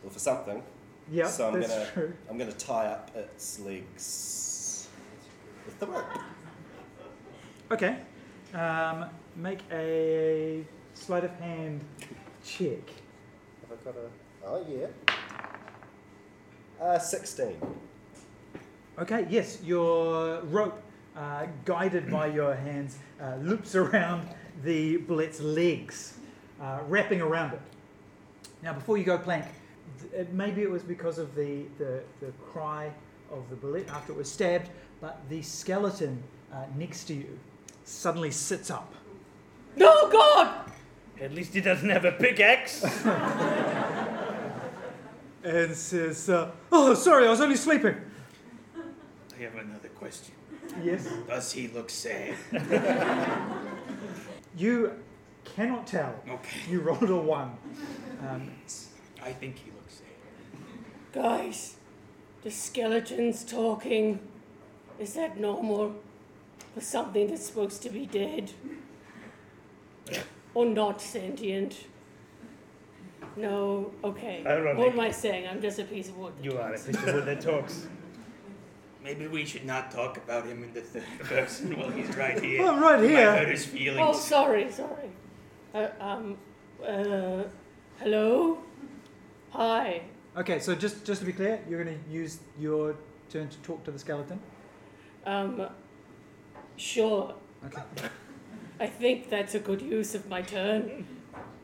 [0.04, 0.62] or for something.
[1.10, 2.12] Yeah, so I'm that's gonna true.
[2.28, 4.51] I'm gonna tie up its legs
[5.66, 6.04] with the rope.
[7.70, 7.98] Okay.
[8.54, 11.80] Um, make a sleight of hand
[12.44, 12.88] check.
[13.68, 14.08] Have I got a?
[14.46, 14.88] Oh yeah.
[16.80, 17.56] Uh, sixteen.
[18.98, 20.82] Okay, yes, your rope,
[21.16, 24.28] uh, guided by your hands, uh, loops around
[24.64, 26.18] the bulette's legs,
[26.60, 27.60] uh, wrapping around it.
[28.62, 29.46] Now, before you go plank,
[30.12, 32.92] th- maybe it was because of the, the, the cry
[33.30, 34.68] of the bullet after it was stabbed,
[35.02, 37.38] but the skeleton uh, next to you
[37.84, 38.94] suddenly sits up.
[39.76, 40.70] No, God!
[41.20, 42.82] At least he doesn't have a pickaxe.
[45.44, 47.96] And says, uh, Oh, sorry, I was only sleeping.
[48.76, 50.36] I have another question.
[50.84, 51.08] Yes.
[51.26, 52.36] Does he look sad?
[54.56, 54.92] You
[55.44, 56.14] cannot tell.
[56.28, 56.70] Okay.
[56.70, 57.56] You rolled a one.
[58.28, 58.50] Um,
[59.22, 61.22] I think he looks sad.
[61.22, 61.76] Guys,
[62.44, 64.20] the skeleton's talking.
[65.02, 65.96] Is that normal
[66.74, 68.52] for something that's supposed to be dead?
[70.54, 71.74] Or not sentient?
[73.36, 74.44] No, okay.
[74.46, 74.78] Ironic.
[74.78, 75.48] What am I saying?
[75.48, 76.34] I'm just a piece of wood.
[76.36, 76.86] that You are a talks.
[76.86, 77.86] piece of wood that talks.
[79.02, 82.62] Maybe we should not talk about him in the third person while he's right here.
[82.64, 83.30] Oh, right It here.
[83.32, 84.20] Might hurt his Oh, feelings.
[84.20, 85.10] sorry, sorry.
[85.74, 86.36] Uh, um,
[86.86, 87.42] uh,
[87.98, 88.58] hello?
[89.50, 90.02] Hi.
[90.36, 92.94] Okay, so just just to be clear, you're going to use your
[93.30, 94.38] turn to talk to the skeleton.
[95.24, 95.68] Um,
[96.76, 97.34] sure.
[97.66, 97.82] Okay.
[98.80, 101.06] I think that's a good use of my turn.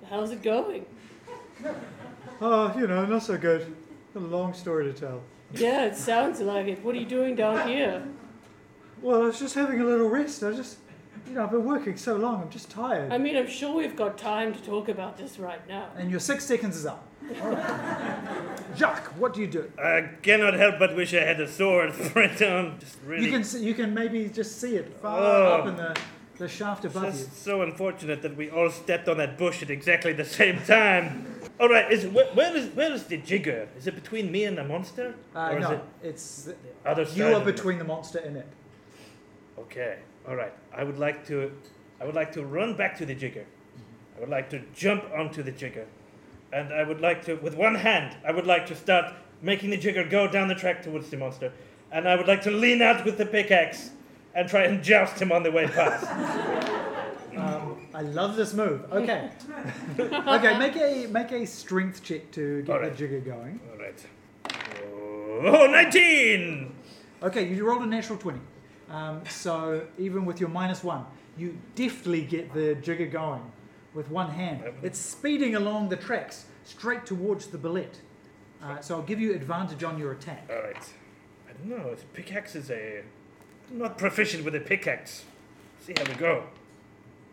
[0.09, 0.87] How's it going?
[2.41, 3.75] Oh, you know, not so good.
[4.15, 5.23] A long story to tell.
[5.55, 6.85] Yeah, it sounds like it.
[6.85, 8.07] What are you doing down here?
[9.03, 10.43] Well, I was just having a little rest.
[10.43, 10.79] I just,
[11.29, 12.43] you know, I've been working so long.
[12.43, 13.13] I'm just tired.
[13.13, 15.89] I mean, I'm sure we've got time to talk about this right now.
[15.97, 17.05] and your six seconds is up.
[17.43, 18.59] All right.
[18.77, 19.71] Jacques, what do you do?
[19.79, 22.79] I cannot help but wish I had a sword right on.
[22.81, 23.27] Just really.
[23.27, 25.55] You can see, you can maybe just see it far Oh.
[25.59, 25.97] up in the,
[26.39, 27.11] the shaft above you.
[27.11, 31.27] Just so unfortunate that we all stepped on that bush at exactly the same time.
[31.61, 33.69] All right, is where, where is where is the jigger?
[33.77, 36.55] Is it between me and the monster, Uh, or is no, it it's the
[36.87, 37.17] other side?
[37.17, 38.47] you are between the monster and it.
[39.59, 40.53] Okay, all right.
[40.75, 41.53] I would like to,
[42.01, 43.45] I would like to run back to the jigger.
[44.17, 45.87] I would like to jump onto the jigger,
[46.53, 49.77] and I would like to, with one hand, I would like to start making the
[49.77, 51.53] jigger go down the track towards the monster,
[51.93, 53.91] and I would like to lean out with the pickaxe
[54.35, 56.07] and try and joust him on the way past.
[57.37, 58.93] Um, I love this move.
[58.93, 59.31] Okay.
[60.01, 62.97] okay, make a make a strength check to get Alright.
[62.97, 63.61] the jigger going.
[63.71, 64.07] All right.
[65.45, 66.75] Oh, 19!
[67.23, 68.41] Okay, you rolled a natural 20.
[68.91, 71.05] Um, so even with your minus one,
[71.37, 73.43] you deftly get the jigger going
[73.95, 74.63] with one hand.
[74.83, 78.01] It's speeding along the tracks straight towards the bulette.
[78.63, 80.49] Uh, so I'll give you advantage on your attack.
[80.51, 80.93] All right.
[81.49, 81.91] I don't know.
[81.95, 83.03] This pickaxe is a.
[83.71, 85.25] I'm not proficient with a pickaxe.
[85.81, 86.45] See how we go.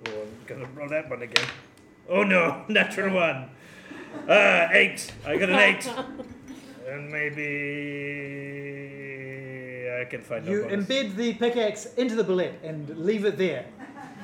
[0.07, 1.47] Oh, I'm gonna roll that one again.
[2.07, 3.49] Oh no, natural one.
[4.29, 5.11] Uh, eight.
[5.25, 5.89] I got an eight.
[6.87, 8.94] and maybe
[9.95, 10.85] I can find You no bonus.
[10.87, 13.65] embed the pickaxe into the bulette and leave it there.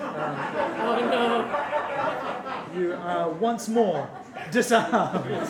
[0.02, 1.00] Oh
[2.74, 2.80] no.
[2.80, 4.10] You are once more
[4.52, 5.44] disarmed.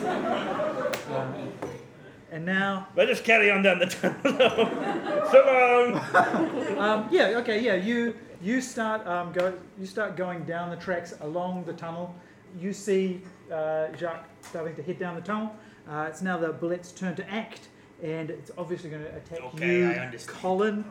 [1.09, 1.53] Um,
[2.31, 4.19] and now, Let us carry on down the tunnel.
[5.31, 6.79] so long.
[6.79, 7.75] um, yeah, okay, yeah.
[7.75, 12.13] You you start um, go you start going down the tracks along the tunnel.
[12.59, 15.55] You see uh, Jacques starting to head down the tunnel.
[15.89, 17.69] Uh, it's now the bulette's turn to act,
[18.03, 20.37] and it's obviously going to attack Okay, you, I understand.
[20.39, 20.85] Colin.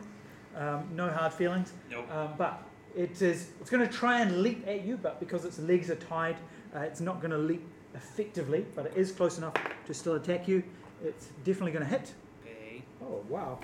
[0.55, 1.73] Um, no hard feelings.
[1.89, 2.11] Nope.
[2.11, 2.61] Um, but
[2.95, 5.95] it is it's going to try and leap at you, but because its legs are
[5.95, 6.35] tied,
[6.75, 8.65] uh, it's not going to leap effectively.
[8.75, 9.53] But it is close enough
[9.87, 10.63] to still attack you.
[11.03, 12.13] It's definitely going to hit.
[12.45, 12.83] Okay.
[13.01, 13.59] Oh wow!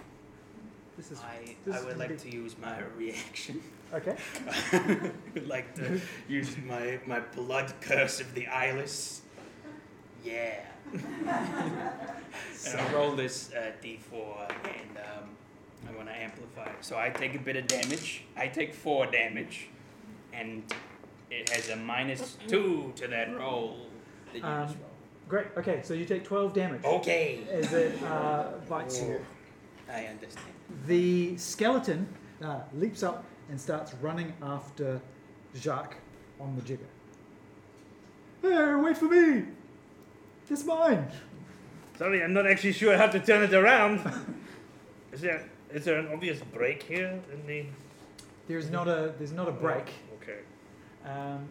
[0.96, 3.62] This is I, this I would like be- to use my reaction.
[3.94, 4.16] okay.
[4.72, 9.22] I would like to use my, my blood curse of the eyeless.
[10.24, 10.60] Yeah.
[10.94, 15.30] and I roll this uh, d4 and um,
[15.88, 16.78] I want to amplify it.
[16.82, 18.24] So I take a bit of damage.
[18.36, 19.70] I take four damage.
[20.34, 20.64] And
[21.32, 23.88] it has a minus two to that roll
[24.34, 24.78] that you Um, just
[25.28, 25.48] Great.
[25.58, 26.86] Okay, so you take twelve damage.
[26.86, 27.42] Okay.
[27.52, 29.20] as it uh, bites you.
[29.92, 30.46] I understand.
[30.86, 32.08] The skeleton
[32.42, 35.02] uh, leaps up and starts running after
[35.56, 35.98] Jacques
[36.40, 36.88] on the jigger.
[38.42, 39.44] Hey, wait for me!
[40.50, 41.08] It's mine!
[41.98, 44.00] Sorry, I'm not actually sure how to turn it around.
[45.12, 47.66] is there is there an obvious break here in the?
[48.48, 49.90] There's not a there's not a break.
[50.22, 50.40] Okay.
[51.06, 51.48] Um,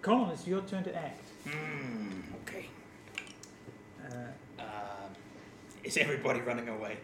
[0.00, 1.22] Colin, it's your turn to act.
[1.46, 2.20] Hmm.
[2.42, 2.66] Okay.
[4.06, 4.14] Uh,
[4.58, 5.10] Um,
[5.84, 6.96] is everybody running away?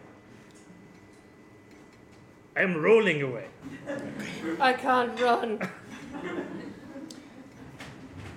[2.57, 3.47] I'm rolling away.
[4.59, 5.59] I can't run.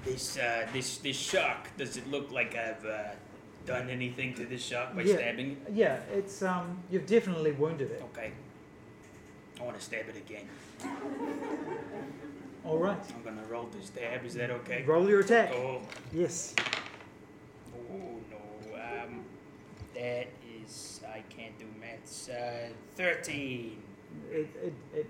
[0.04, 1.68] This uh, this this shark.
[1.76, 3.10] Does it look like I've uh,
[3.66, 5.14] done anything to this shark by Yeah.
[5.16, 5.72] stabbing it?
[5.72, 8.02] yeah, it's um, you've definitely wounded it.
[8.12, 8.32] Okay.
[9.60, 10.48] I want to stab it again.
[12.64, 14.24] All right, I'm gonna roll to stab.
[14.24, 14.82] Is that okay?
[14.86, 15.52] roll your attack.
[15.54, 15.80] Oh,
[16.12, 16.54] Yes.
[17.72, 18.74] oh no.
[18.74, 19.24] Um,
[19.94, 20.28] that
[20.64, 22.28] is I can't do maths.
[22.28, 23.78] Uh, Thirteen.
[24.32, 25.06] It it it,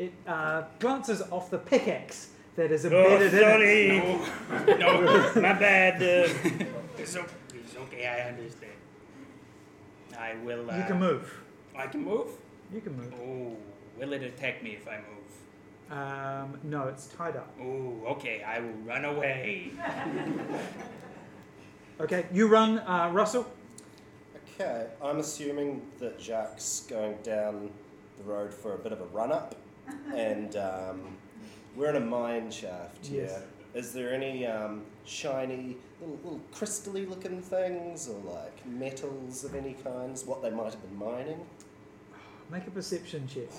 [0.00, 3.42] it uh, glances off the pickaxe that is Oh, embedded in it.
[3.42, 4.78] sorry.
[4.78, 5.32] No, no.
[5.40, 5.96] My bad.
[6.02, 6.28] Uh,
[6.98, 8.06] It's, o- it's okay.
[8.06, 8.72] I understand.
[10.18, 10.70] I will.
[10.70, 11.40] Uh, You can move.
[11.76, 12.28] I can move.
[12.72, 13.12] You can move.
[13.22, 13.56] Oh,
[13.98, 15.12] will it attack me if I move?
[15.98, 17.52] Um, no, it's tied up.
[17.60, 18.42] Oh, okay.
[18.42, 19.70] I will run away.
[21.98, 23.46] Okay, you run, uh, Russell.
[24.60, 27.70] Okay, I'm assuming that Jack's going down
[28.18, 29.54] the road for a bit of a run up,
[30.14, 31.16] and um,
[31.76, 33.24] we're in a mine shaft here.
[33.24, 33.42] Yes.
[33.74, 39.74] Is there any um, shiny, little, little crystally looking things, or like metals of any
[39.74, 40.24] kinds?
[40.24, 41.40] What they might have been mining?
[42.50, 43.50] Make a perception check.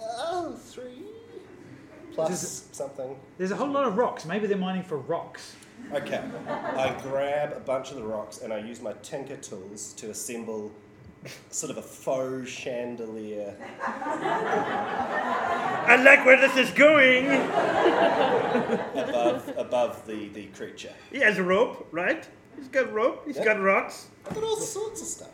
[0.00, 1.04] Oh, three.
[2.14, 3.16] Plus Does something.
[3.38, 4.24] There's a whole lot of rocks.
[4.24, 5.54] Maybe they're mining for rocks.
[5.92, 10.10] Okay, I grab a bunch of the rocks and I use my tinker tools to
[10.10, 10.72] assemble
[11.50, 13.54] sort of a faux chandelier.
[15.88, 17.26] I like where this is going.
[18.94, 20.92] above above the, the creature.
[21.10, 22.26] He has a rope, right?
[22.56, 23.24] He's got rope.
[23.26, 23.44] He's Yeah.
[23.44, 24.06] got rocks.
[24.26, 25.28] I've got all sorts of stuff.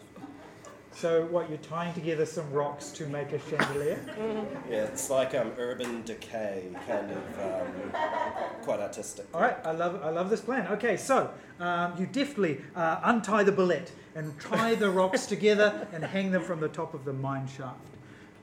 [0.94, 4.00] So, what, you're tying together some rocks to make a chandelier?
[4.70, 7.92] Yeah, it's like um, urban decay, kind of um,
[8.62, 9.26] quite artistic.
[9.34, 10.66] All right, I love, I love this plan.
[10.68, 16.04] Okay, so um, you deftly uh, untie the bulette and tie the rocks together and
[16.04, 17.78] hang them from the top of the mine shaft.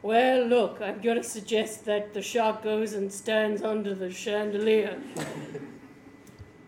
[0.01, 4.97] Well, look, I'm going to suggest that the shark goes and stands under the chandelier.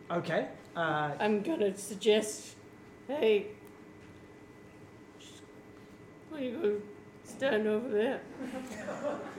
[0.10, 0.48] Okay.
[0.76, 2.56] Uh, I'm going to suggest,
[3.08, 3.48] hey,
[6.32, 6.82] well, you go
[7.26, 8.22] stand over there.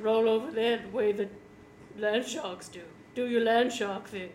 [0.01, 1.31] Roll over there the way that
[1.99, 2.83] land sharks do.
[3.15, 4.31] Do your land shark thing.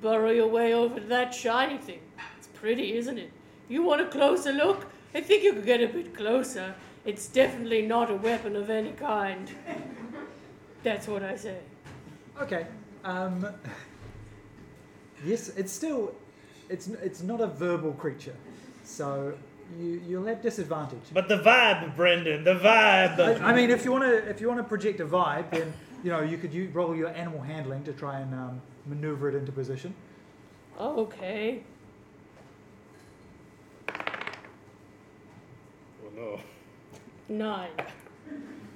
[0.00, 2.00] Burrow your way over to that shiny thing.
[2.36, 3.30] It's pretty, isn't it?
[3.68, 4.86] You want a closer look?
[5.14, 6.74] I think you could get a bit closer.
[7.04, 9.50] It's definitely not a weapon of any kind.
[10.82, 11.58] That's what I say.
[12.40, 12.66] Okay.
[13.04, 13.46] Um,
[15.24, 16.14] yes, it's still,
[16.68, 18.34] it's it's not a verbal creature,
[18.84, 19.34] so
[19.78, 21.00] you you'll have disadvantage.
[21.12, 23.18] But the vibe, Brendan, the vibe.
[23.18, 25.72] I, I mean, if you want to if you want to project a vibe, then
[26.02, 29.34] you know you could u roll your animal handling to try and um, maneuver it
[29.34, 29.94] into position.
[30.78, 31.62] Okay.
[33.90, 34.04] oh
[36.16, 36.40] no.
[37.28, 37.70] Nine.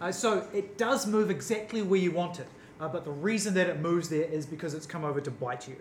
[0.00, 2.48] Uh, so it does move exactly where you want it,
[2.80, 5.68] uh, but the reason that it moves there is because it's come over to bite
[5.68, 5.76] you.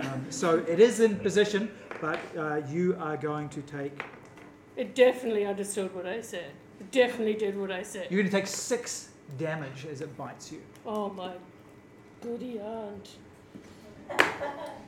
[0.00, 4.02] Um, so it is in position, but uh, you are going to take.
[4.80, 6.52] It definitely understood what I said.
[6.80, 8.06] It definitely did what I said.
[8.08, 10.62] You're going to take six damage as it bites you.
[10.86, 11.32] Oh my
[12.22, 13.10] goody aunt.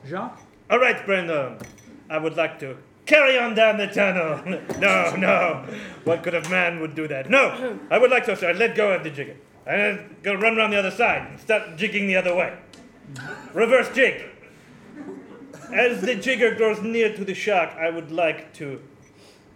[0.07, 0.41] Jacques.
[0.71, 1.59] All right, Brendan.
[2.09, 2.75] I would like to
[3.05, 4.41] carry on down the tunnel.
[4.79, 5.63] no, no.
[6.05, 7.29] What kind of man would do that?
[7.29, 7.77] No.
[7.91, 8.55] I would like to start.
[8.55, 9.35] Let go of the jigger.
[9.67, 12.57] And then go run around the other side and start jigging the other way.
[13.53, 14.23] Reverse jig.
[15.71, 18.81] As the jigger grows near to the shark, I would like to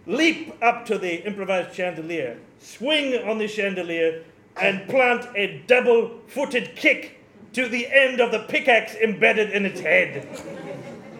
[0.08, 4.24] leap up to the improvised chandelier, swing on the chandelier,
[4.60, 7.20] and plant a double footed kick
[7.52, 10.26] to the end of the pickaxe embedded in its head.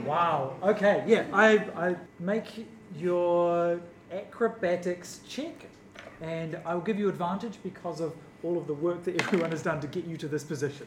[0.05, 0.55] Wow.
[0.63, 1.05] Okay.
[1.07, 1.27] Yeah.
[1.33, 5.67] I I make your acrobatics check,
[6.23, 9.63] and I will give you advantage because of all of the work that everyone has
[9.63, 10.87] done to get you to this position.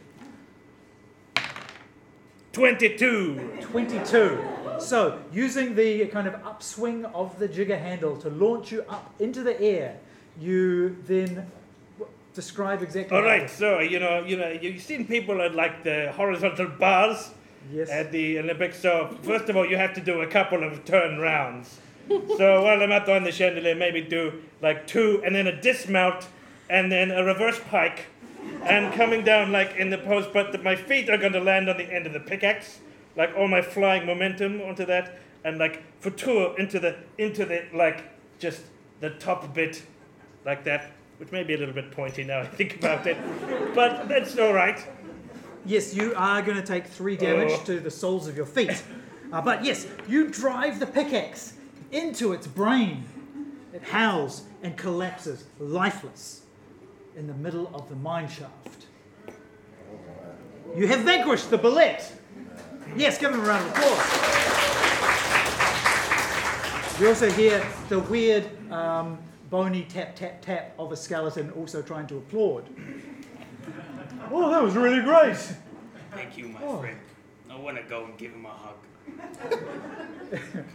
[2.54, 3.58] 22.
[3.62, 4.40] 22.
[4.80, 9.44] So, using the kind of upswing of the jigger handle to launch you up into
[9.44, 9.98] the air,
[10.40, 11.50] you then
[12.34, 13.16] describe exactly.
[13.16, 17.32] All right, so you know, you know, you've seen people at like the horizontal bars
[17.72, 17.90] Yes.
[17.90, 18.80] at the Olympics.
[18.80, 21.80] So first of all, you have to do a couple of turn rounds.
[22.10, 26.28] so while I'm up on the chandelier, maybe do like two, and then a dismount,
[26.70, 28.08] and then a reverse pike,
[28.64, 30.28] and coming down like in the pose.
[30.32, 32.80] But the, my feet are going to land on the end of the pickaxe,
[33.16, 37.66] like all my flying momentum onto that, and like for tour into the into the
[37.74, 38.04] like
[38.40, 38.62] just
[39.00, 39.82] the top bit,
[40.46, 43.18] like that, which may be a little bit pointy now I think about it,
[43.74, 44.80] but that's all right.
[45.66, 47.64] Yes, you are going to take three damage Oh.
[47.66, 48.82] to the soles of your feet.
[49.32, 51.54] Uh, but yes, you drive the pickaxe
[51.92, 53.04] into its brain.
[53.72, 56.41] It howls and collapses lifeless
[57.16, 58.88] in the middle of the mine shaft.
[60.76, 62.12] You have vanquished the bulette.
[62.96, 64.08] Yes, give him a round of applause.
[67.00, 69.18] You also hear the weird um,
[69.50, 72.70] bony tap tap tap of a skeleton also trying to applaud.
[74.32, 75.36] Oh, that was really great.
[76.12, 76.80] Thank you, my Oh.
[76.80, 76.98] friend.
[77.50, 78.76] I want to go and give him a hug.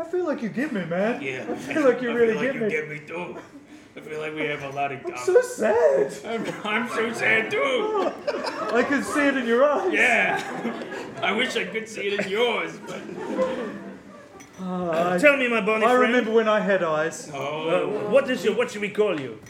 [0.00, 1.20] I feel like you give me, man.
[1.20, 1.44] Yeah.
[1.50, 2.70] I feel like you I really feel like give you me.
[2.70, 3.36] get me too.
[3.98, 5.04] I feel like we have a lot of.
[5.04, 6.14] I'm so sad.
[6.24, 8.12] I'm, I'm so sad too.
[8.72, 9.92] I can see it in your eyes.
[9.92, 10.40] Yeah.
[11.20, 13.00] I wish I could see it in yours, but
[14.60, 16.00] Ah, I, Tell me, my bonny I friend.
[16.12, 17.28] remember when I had eyes.
[17.32, 18.54] Uh, oh, what is your?
[18.54, 19.40] What should we call you?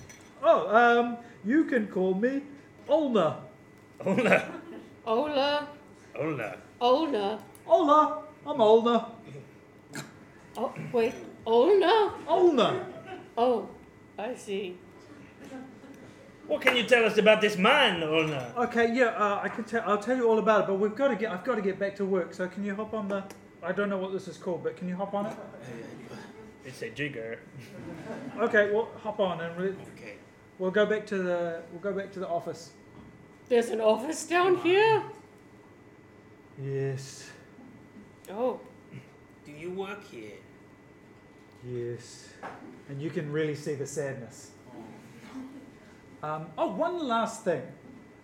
[0.42, 2.40] Oh, um, you can call me
[2.88, 3.36] Olna.
[4.06, 4.48] Ola.
[5.06, 5.68] Ola.
[6.18, 6.56] Ola.
[6.80, 7.38] Ola.
[7.66, 8.22] Olna.
[8.46, 9.10] I'm Olna.
[10.56, 11.14] Oh, wait.
[11.46, 12.12] Olna?
[12.26, 12.84] Olna.
[13.36, 13.68] Oh,
[14.18, 14.76] I see.
[16.46, 18.52] What can you tell us about this man, Ola?
[18.56, 19.82] Okay, yeah, uh, I can tell.
[19.86, 21.30] I'll tell you all about it, but we've got to get.
[21.30, 22.34] I've got to get back to work.
[22.34, 23.22] So can you hop on the?
[23.62, 25.36] I don't know what this is called, but can you hop on it?
[26.64, 27.38] It's a jigger.
[28.38, 30.14] Okay, well, hop on and we- okay.
[30.58, 31.62] we'll go back to the.
[31.70, 32.72] We'll go back to the office.
[33.48, 35.02] There's an office down here?
[36.62, 37.30] Yes.
[38.30, 38.60] Oh,
[39.46, 40.32] Do you work here?
[41.70, 42.28] Yes.
[42.88, 44.50] And you can really see the sadness.
[46.22, 47.62] Um, oh, one last thing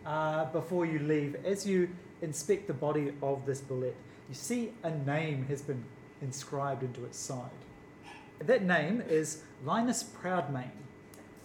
[0.07, 1.36] uh, before you leave.
[1.45, 1.88] As you
[2.22, 3.95] inspect the body of this bulette,
[4.28, 5.84] you see a name has been
[6.22, 7.51] inscribed into its side.
[8.40, 10.70] That name is Linus Proudmane.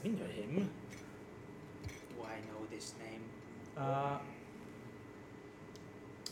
[0.04, 0.70] We know him.
[1.84, 3.22] Do I know this name?
[3.78, 4.18] Uh,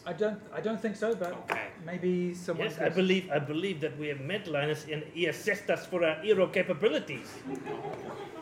[0.08, 1.68] I don't, I don't think so, but Okay.
[1.86, 2.68] maybe someone.
[2.68, 3.30] Yes, I believe.
[3.30, 7.28] I believe that we have met Linus, and he assessed us for our hero capabilities.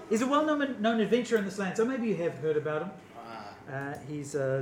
[0.10, 2.92] He's a well-known known adventurer in this land, so maybe you have heard about him.
[3.18, 4.62] Ah, Uh, he's uh,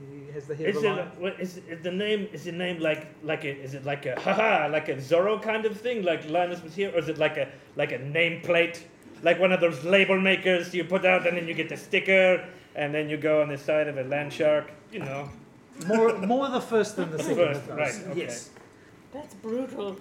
[0.00, 0.96] he has the head Is of a it?
[0.96, 1.08] lion.
[1.22, 2.26] What is, is the name?
[2.32, 3.52] Is the name like like a?
[3.66, 6.02] Is it like a haha like a Zorro kind of thing?
[6.02, 7.46] Like Linus was here, or is it like a
[7.76, 8.82] like a nameplate?
[9.22, 12.42] Like one of those label makers you put out, and then you get the sticker,
[12.74, 14.72] and then you go on the side of a land shark.
[14.90, 15.28] You know.
[15.86, 17.36] More, more the first than the second.
[17.36, 17.78] First, of those.
[17.78, 18.20] right, okay.
[18.20, 18.50] Yes.
[19.12, 19.96] that's brutal.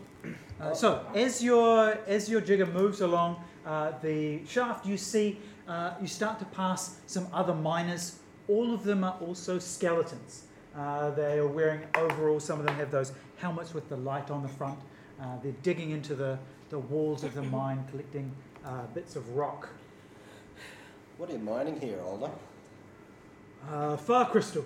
[0.60, 5.94] Uh, so as your as your jigger moves along uh, the shaft, you see uh,
[6.02, 8.20] you start to pass some other miners.
[8.48, 10.44] All of them are also skeletons.
[10.76, 12.44] Uh, they are wearing overalls.
[12.44, 14.80] Some of them have those helmets with the light on the front.
[15.22, 16.38] Uh, they're digging into the,
[16.70, 18.32] the walls of the mine, collecting
[18.66, 19.70] uh, bits of rock.
[21.18, 22.32] What are you mining here, Older?
[23.70, 24.66] Uh, far crystal.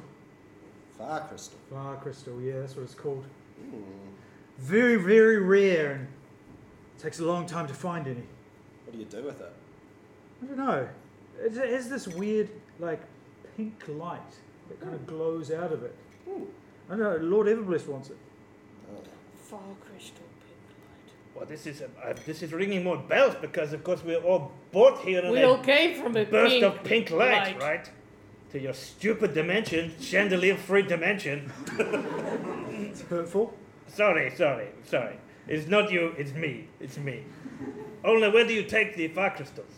[0.98, 1.58] Far crystal.
[1.72, 3.26] Far crystal, yeah, that's what it's called.
[3.60, 3.82] Hmm.
[4.60, 6.08] Very, very rare and
[7.00, 8.24] takes a long time to find any.
[8.86, 9.54] What do you do with it?
[10.44, 10.88] I don't know.
[11.42, 13.02] It has this weird, like,
[13.58, 14.20] pink light
[14.70, 15.96] that kind of glows out of it.
[16.30, 16.44] Hmm.
[16.90, 18.18] I don't know, Lord Everbliss wants it.
[18.92, 19.00] Oh.
[19.36, 21.14] Far crystal pink light.
[21.36, 25.04] Well, this is uh, this is ringing more bells because, of course, we're all both
[25.04, 27.62] here We all came from a burst pink of pink light, light.
[27.62, 27.92] right?
[28.54, 31.52] To your stupid dimension, chandelier-free dimension.
[32.70, 33.52] It's hurtful.
[33.88, 35.18] Sorry, sorry, sorry.
[35.48, 36.68] It's not you, it's me.
[36.80, 37.24] It's me.
[38.06, 39.74] Only where do you take the fire crystals?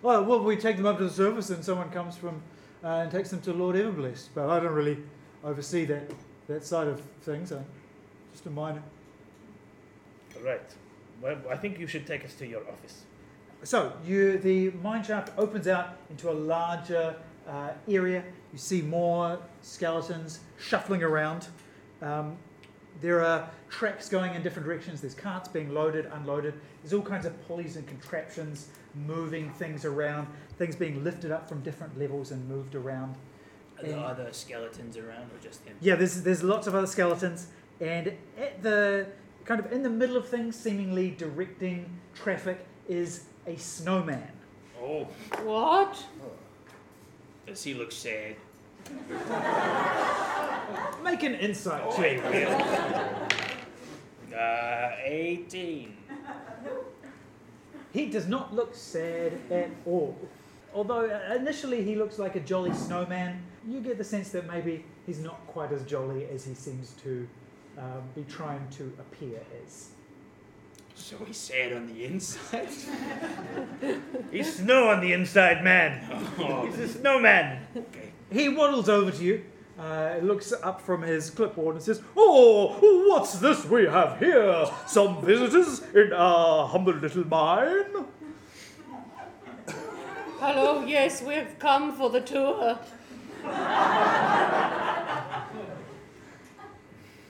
[0.00, 2.40] Well, well, we take them up to the surface and someone comes from
[2.82, 4.28] uh, and takes them to Lord Everbliss.
[4.34, 4.96] But I don't really
[5.44, 6.10] oversee that,
[6.48, 7.52] that side of things.
[7.52, 7.66] I'm
[8.32, 8.82] just a minor.
[10.42, 10.62] Right.
[11.20, 13.02] Well, I think you should take us to your office.
[13.64, 17.16] So you, the mine shaft opens out into a larger
[17.48, 18.22] uh, area.
[18.52, 21.48] You see more skeletons shuffling around.
[22.02, 22.36] Um,
[23.00, 25.00] there are tracks going in different directions.
[25.00, 26.54] There's carts being loaded, unloaded.
[26.82, 30.28] There's all kinds of pulleys and contraptions moving things around.
[30.58, 33.16] Things being lifted up from different levels and moved around.
[33.78, 35.76] Are there And- other skeletons around or just him?
[35.80, 37.48] Yeah, there's there's lots of other skeletons,
[37.80, 39.06] and at the
[39.44, 44.26] kind of in the middle of things, seemingly directing traffic, is a snowman.
[44.80, 45.04] Oh,
[45.44, 46.02] What?
[47.46, 48.36] Does he look sad?
[51.02, 52.22] Make an insight Oh, check.
[52.30, 53.28] Will.
[54.36, 55.96] Uh, 18.
[57.92, 60.16] He does not look sad at all.
[60.74, 64.84] Although uh, initially he looks like a jolly snowman, you get the sense that maybe
[65.06, 67.26] he's not quite as jolly as he seems to
[67.78, 69.88] um, be trying to appear as.
[70.98, 72.68] So he's sad on the inside?
[74.32, 76.02] He's snow on the inside, man.
[76.38, 77.66] Oh, He's a snowman.
[77.76, 78.12] okay.
[78.32, 79.44] He waddles over to you,
[79.78, 82.78] uh, looks up from his clipboard and says, Oh,
[83.08, 84.66] what's this we have here?
[84.86, 88.06] Some visitors in our humble little mine?
[90.40, 92.78] Hello, yes, we've come for the tour.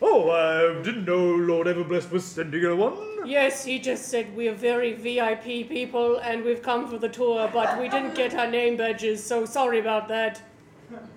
[0.03, 3.16] Oh, I didn't know Lord Everbless was sending a one.
[3.27, 7.79] Yes, he just said we're very VIP people and we've come for the tour, but
[7.81, 10.41] we didn't get our name badges, so sorry about that.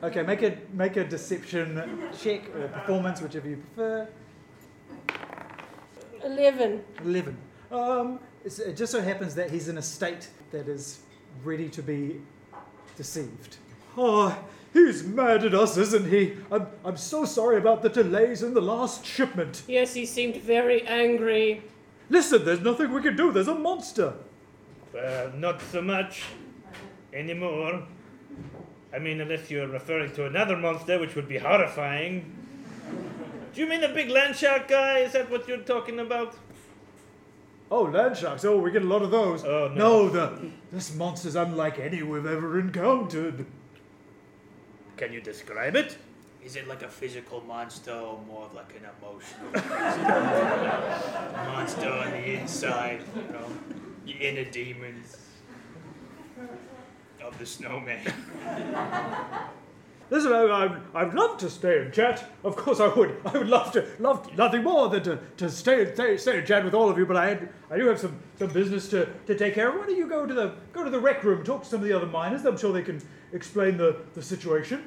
[0.02, 4.08] Okay, make a make a deception check or performance, whichever you prefer.
[6.26, 6.84] 11.
[7.04, 7.38] Eleven.
[7.72, 11.02] Um, it just so happens that he's in a state that is
[11.44, 12.20] ready to be
[12.98, 13.58] deceived.
[13.96, 14.36] Oh,
[14.74, 16.38] he's mad at us, isn't he?
[16.52, 19.62] I'm I'm so sorry about the delays in the last shipment.
[19.68, 21.62] Yes, he seemed very angry.
[22.10, 23.32] Listen, there's nothing we can do.
[23.32, 24.14] There's a monster.
[24.94, 26.24] Well, not so much
[27.14, 27.84] anymore.
[28.94, 32.36] I mean, unless you're referring to another monster, which would be horrifying.
[33.54, 35.00] Do you mean the big land shark guy?
[35.00, 36.36] Is that what you're talking about?
[37.72, 38.44] Oh, land sharks.
[38.46, 39.44] Oh, we get a lot of those.
[39.44, 40.08] Oh, no.
[40.08, 43.46] no the this monster's unlike any we've ever encountered.
[44.98, 45.98] Can you describe it?
[46.44, 49.52] Is it like a physical monster or more of like an emotional
[51.52, 53.02] monster on the inside?
[53.16, 53.48] You know,
[54.06, 55.18] your inner demons
[57.22, 58.00] of the snowman.
[60.12, 62.28] Listen, I, I, I'd love to stay and chat.
[62.44, 63.22] Of course, I would.
[63.26, 66.66] I would love to, love nothing more than to, to stay, stay, stay and chat
[66.66, 67.06] with all of you.
[67.06, 69.76] But I, had, I do have some, some business to, to take care of.
[69.76, 71.86] Why don't you go to the go to the rec room, talk to some of
[71.86, 72.44] the other miners.
[72.46, 73.00] I'm sure they can
[73.34, 74.84] explain the, the situation.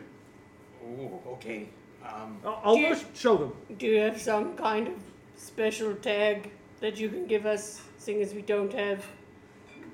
[0.85, 1.69] Oh, okay.
[2.05, 3.53] Um, I'll, I'll Do you- just show them.
[3.79, 4.95] Do you have some kind of
[5.37, 9.05] special tag that you can give us, seeing as we don't have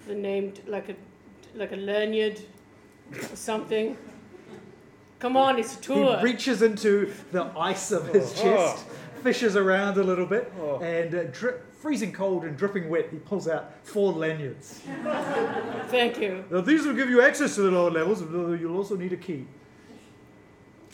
[0.07, 0.95] the name, t- like a
[1.55, 2.41] like a lanyard
[3.15, 3.97] or something?
[5.19, 6.17] Come on, it's a tour.
[6.19, 8.43] He reaches into the ice of his Oh.
[8.43, 8.87] chest,
[9.23, 10.79] fishes around a little bit, Oh.
[10.81, 14.81] and uh, dri- freezing cold and dripping wet, he pulls out four lanyards.
[15.89, 16.45] Thank you.
[16.51, 19.17] Now, these will give you access to the lower levels, although you'll also need a
[19.17, 19.47] key.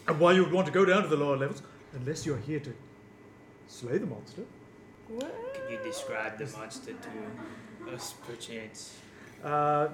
[0.06, 1.62] And why you would want to go down to the lower levels,
[1.94, 2.74] unless you're here to
[3.68, 4.42] slay the monster.
[5.08, 5.54] What?
[5.54, 8.96] can you describe the monster to us, perchance?
[9.42, 9.88] Uh,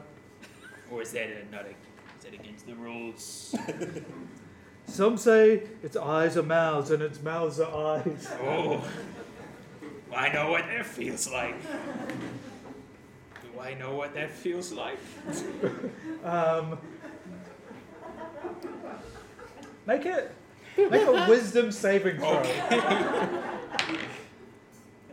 [0.90, 3.54] Or is that a, not a, is that against the rules?
[4.86, 8.28] some say its eyes are mouths and its mouths are eyes.
[8.42, 8.84] Oh,
[10.14, 11.54] I know what that feels like.
[11.62, 14.98] Do I know what that feels like?
[16.24, 16.78] Um,
[19.86, 20.32] make it.
[20.76, 22.38] Make a wisdom saving throw.
[22.38, 23.26] Uh,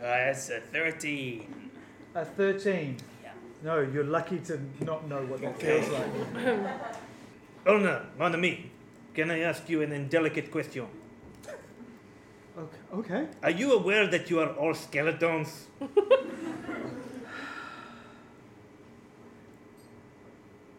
[0.00, 1.70] that's a 13.
[2.14, 2.96] A 13.
[3.22, 3.30] Yeah.
[3.64, 5.80] No, you're lucky to not know what that Okay.
[5.82, 6.10] feels like.
[7.66, 8.70] Olna, mon ami,
[9.14, 10.86] can I ask you an indelicate question?
[12.56, 12.78] Okay.
[12.94, 13.26] okay.
[13.42, 15.66] Are you aware that you are all skeletons?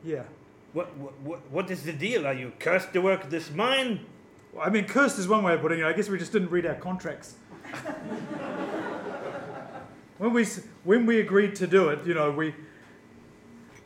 [0.03, 0.23] Yeah.
[0.73, 2.27] What, what, what, what is the deal?
[2.27, 4.05] Are you cursed to work this mine?
[4.53, 5.85] Well, I mean, cursed is one way of putting it.
[5.85, 7.35] I guess we just didn't read our contracts.
[10.17, 10.45] when we
[10.83, 12.53] when we agreed to do it, you know, we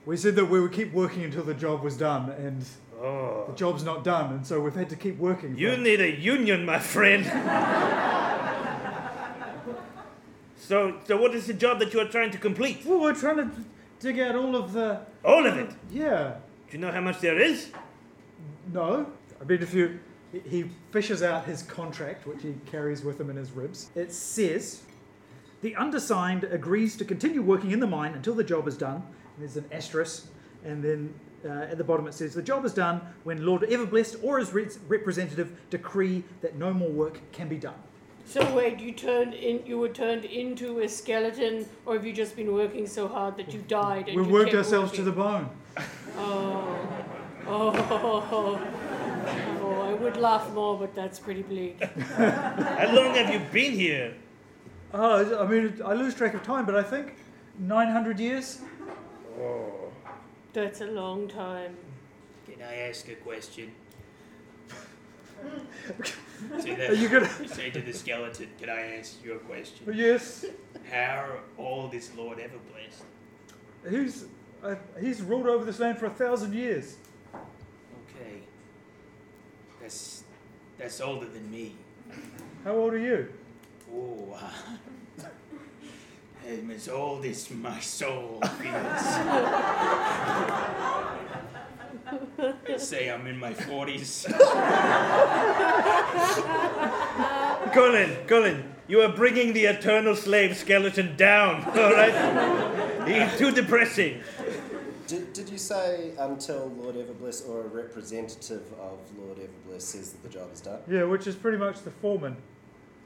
[0.06, 2.66] we said that we would keep working until the job was done, and
[2.98, 3.46] oh.
[3.48, 3.56] the Oh.
[3.56, 5.58] job's not done, and so we've had to keep working.
[5.58, 7.26] You need a union, my friend.
[10.58, 12.84] so, so what is the job that you are trying to complete?
[12.86, 13.50] well, we're trying to
[14.00, 15.00] dig out all of the.
[15.24, 15.72] All of it.
[15.92, 16.36] Yeah.
[16.74, 17.70] Do you know how much there is?
[18.74, 19.06] No.
[19.40, 20.00] I mean, if you.
[20.32, 23.92] he- He fishes out his contract, which he carries with him in his ribs.
[23.94, 24.82] It says
[25.62, 29.04] the undersigned agrees to continue working in the mine until the job is done.
[29.38, 30.26] There's an asterisk,
[30.66, 31.14] and then
[31.46, 34.52] uh, at the bottom it says the job is done when Lord Everblessed or his
[34.52, 37.78] re- representative decree that no more work can be done.
[38.26, 42.36] So wait, you turned in you were turned into a skeleton or have you just
[42.36, 45.12] been working so hard that you died and We've you worked kept ourselves to the
[45.12, 45.50] bone.
[46.18, 46.80] Oh.
[47.46, 48.60] Oh.
[49.62, 51.82] Oh, I would laugh more, but that's pretty bleak.
[51.84, 54.14] How long have you been here?
[54.94, 57.16] Oh, I mean, I lose track of time, but I think
[57.60, 58.62] 900 years.
[59.40, 59.92] Oh.
[60.54, 61.78] That's a long time.
[62.46, 63.72] Can I ask a question?
[66.52, 67.48] Are you gonna?
[67.48, 69.91] say to the skeleton, can I ask you a question?
[69.94, 70.46] Yes.
[70.91, 73.04] How old is Lord Everblessed?
[73.89, 74.26] He's
[74.64, 76.98] uh, he's ruled over this land for a thousand years.
[77.34, 78.39] Okay.
[79.82, 80.24] That's
[80.78, 81.76] that's older than me.
[82.64, 83.28] How old are you?
[83.94, 85.26] Oh, uh,
[86.48, 89.04] I'm as old as my soul feels.
[92.68, 94.26] Let's say I'm in my 40s.
[97.74, 103.08] Colin, Colin, you are bringing the eternal slave skeleton down, alright?
[103.08, 104.22] He's too depressing.
[105.08, 110.24] Did, did you say until Lord Everbliss or a representative of Lord Everbliss says that
[110.24, 110.80] the job is done?
[110.88, 112.38] Yeah, which is pretty much the foreman.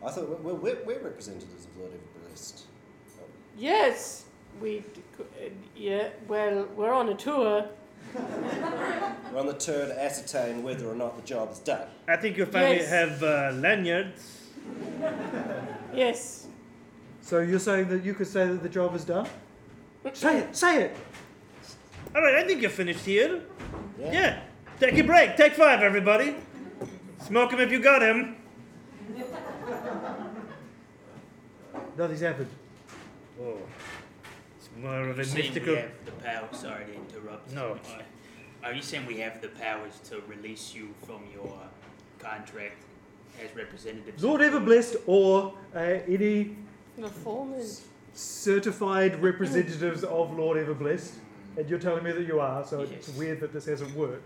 [0.05, 2.63] I thought we're, we're, we're representatives of Lord Everbliss.
[3.57, 4.25] Yes,
[4.61, 4.83] we.
[5.75, 7.67] Yeah, well, we're on a tour.
[9.31, 11.87] We're on the tour to ascertain whether or not the job is done.
[12.07, 12.89] I think you'll finally Yes.
[12.89, 14.41] have uh, lanyards.
[15.93, 16.47] Yes.
[17.21, 19.27] So you're saying that you could say that the job is done?
[20.13, 20.55] Say it.
[20.55, 20.95] Say it.
[22.15, 23.41] Alright, I think you're finished here.
[23.99, 24.39] Yeah.
[24.79, 25.35] Take a break.
[25.35, 26.35] Take five, everybody.
[27.25, 28.37] Smoke him if you got him.
[31.97, 32.49] Nothing's happened.
[33.41, 33.57] Oh.
[34.77, 35.73] It's more of a Saying mystical.
[35.73, 36.47] we have the power.
[36.51, 37.51] Sorry to interrupt.
[37.53, 37.79] No.
[37.89, 38.01] Uh,
[38.63, 41.51] Are you saying we have the powers to release you from your
[42.19, 42.83] contract
[43.43, 44.23] as representatives?
[44.23, 46.55] Lord of the- Everblessed or uh, any
[46.97, 47.65] The foreman.
[48.13, 51.13] certified representatives of Lord Everblessed.
[51.57, 53.17] And you're telling me that you are, so it's Yes.
[53.17, 54.21] weird that this hasn't worked.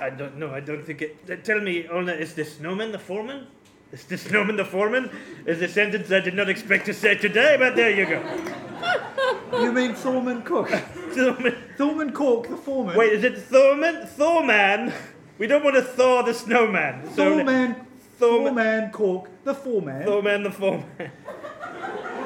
[0.00, 0.50] I don't know.
[0.50, 1.16] I don't think it.
[1.30, 3.46] uh, Tell me, Olna, is the snowman the foreman?
[3.92, 5.10] Is the snowman the foreman?
[5.46, 8.20] Is a sentence I did not expect to say today, but there you go.
[9.52, 10.68] You mean Thorman Cook?
[11.12, 11.56] Snowman.
[11.76, 12.96] Thorman Cork, the foreman.
[12.96, 14.06] Wait, is it Thorman?
[14.06, 14.92] Thorman?
[15.38, 17.06] We don't want to thaw the snowman.
[17.10, 17.74] So Thorman,
[18.18, 18.54] Thorman.
[18.54, 20.04] Thorman Cork, the foreman.
[20.04, 20.84] Thorman the foreman.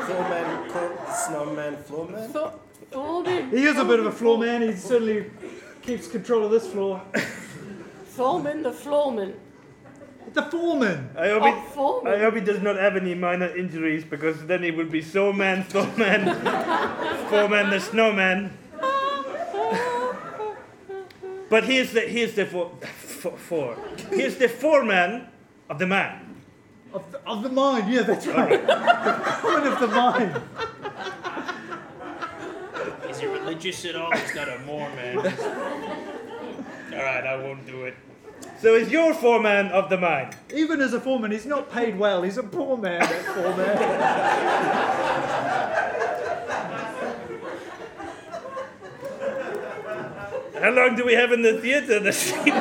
[0.07, 2.33] Floorman, cork, snowman, floorman?
[2.33, 2.53] Th-
[2.91, 3.51] Thorman.
[3.51, 4.63] He is a bit of a floor man.
[4.63, 5.31] He certainly
[5.83, 7.03] keeps control of this floor.
[8.17, 9.35] Thorman the floorman.
[10.33, 11.11] The foreman.
[11.17, 11.43] I hope,
[11.77, 14.91] Oh, he, I hope he does not have any minor injuries because then he would
[14.91, 16.25] be so man, Foreman
[17.71, 18.57] the Snowman.
[21.49, 23.77] But here's the here's the for, for, for
[24.11, 25.27] here's the foreman
[25.69, 26.37] of the man.
[26.93, 28.65] Of the, of the mine, yeah, that's right.
[28.65, 30.41] the foreman of the mind.
[33.11, 34.13] Is he religious at all?
[34.13, 35.19] He's not a Mormon.
[36.93, 37.95] All right, I won't do it.
[38.61, 40.35] So he's your foreman of the mine.
[40.55, 42.21] Even as a foreman, he's not paid well.
[42.23, 43.77] He's a poor man, that foreman.
[50.63, 52.53] How long do we have in the theater this evening?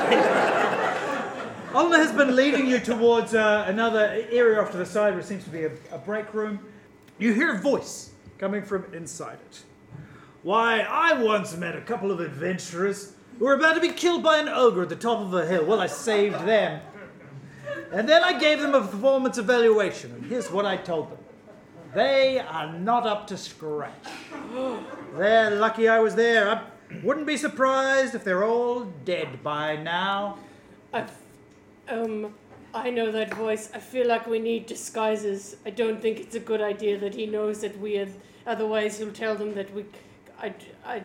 [1.73, 5.25] Olna has been leading you towards uh, another area off to the side where it
[5.25, 6.59] seems to be a, a break room.
[7.17, 9.63] You hear a voice coming from inside it.
[10.43, 14.37] Why, I once met a couple of adventurers who were about to be killed by
[14.37, 15.65] an ogre at the top of a hill.
[15.65, 16.81] Well, I saved them.
[17.91, 21.17] And then I gave them a performance evaluation, and here's what I told them
[21.93, 23.93] they are not up to scratch.
[25.17, 26.49] They're lucky I was there.
[26.49, 26.61] I
[27.03, 30.37] wouldn't be surprised if they're all dead by now.
[30.93, 31.11] I've,
[31.87, 32.35] um,
[32.75, 33.71] I know that voice.
[33.73, 35.55] I feel like we need disguises.
[35.65, 38.07] I don't think it's a good idea that he knows that we are.
[38.45, 39.85] Otherwise, he'll tell them that we.
[40.39, 40.53] I,
[40.85, 41.01] I,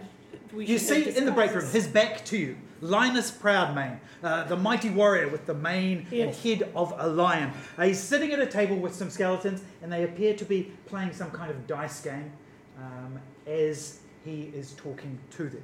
[0.54, 4.56] we You see in the break room, his back to you, Linus Proudmane, uh, the
[4.56, 6.36] mighty warrior with the mane Yes.
[6.44, 7.52] and head of a lion.
[7.78, 11.12] Uh, he's sitting at a table with some skeletons, and they appear to be playing
[11.12, 12.30] some kind of dice game
[12.78, 15.62] um, as he is talking to them.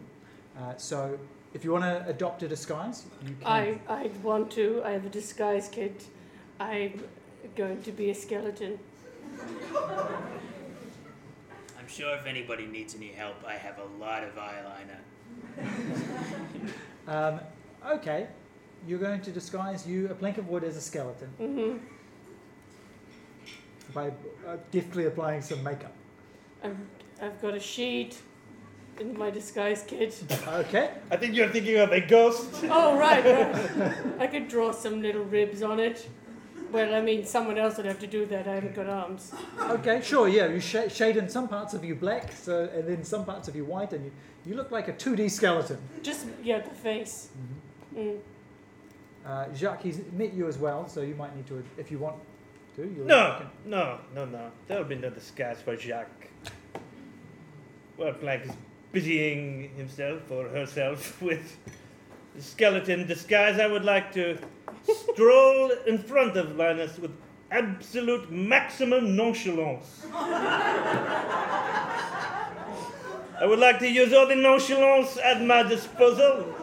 [0.59, 1.19] Uh, so,
[1.55, 3.47] if you want to adopt a disguise, you can.
[3.47, 4.83] I, I want to.
[4.85, 6.07] I have a disguise kit.
[6.59, 7.03] I'm
[7.57, 8.79] going to be a skeleton.
[11.91, 15.01] I'm sure if anybody needs any help, I have a lot of eyeliner.
[17.09, 17.41] Um,
[17.85, 18.29] okay,
[18.87, 21.79] you're going to disguise you, a plank of wood, as a skeleton hmm
[23.93, 24.13] by
[24.47, 25.93] uh, deftly applying some makeup.
[26.63, 26.77] I've,
[27.21, 28.17] I've got a sheet
[29.01, 30.23] in my disguise kit.
[30.47, 32.51] Okay, I think you're thinking of a ghost.
[32.65, 33.25] Oh, right.
[33.25, 33.93] right.
[34.21, 36.09] I could draw some little ribs on it.
[36.71, 38.47] Well, I mean, someone else would have to do that.
[38.47, 39.33] I haven't got arms.
[39.59, 40.47] okay, sure, yeah.
[40.47, 43.57] You sh- shade in some parts of you black, so and then some parts of
[43.57, 44.13] you white, and you,
[44.47, 45.79] you look like a 2D skeleton.
[46.03, 47.29] Just, yeah, the face.
[47.97, 48.19] Mm.
[49.27, 52.17] Uh, Jacques, he's met you as well, so you might need to, if you want
[52.77, 52.83] to.
[52.83, 54.51] You'll No, no, no, no.
[54.69, 56.29] There'll be no disguise for Jacques.
[57.97, 58.53] Well, Plank is
[58.93, 61.59] busying himself or herself with
[62.35, 63.59] the skeleton disguise.
[63.59, 64.39] I would like to
[64.85, 67.13] stroll in front of Linus with
[67.51, 70.07] absolute maximum nonchalance.
[73.41, 76.55] I would like to use all the nonchalance at my disposal.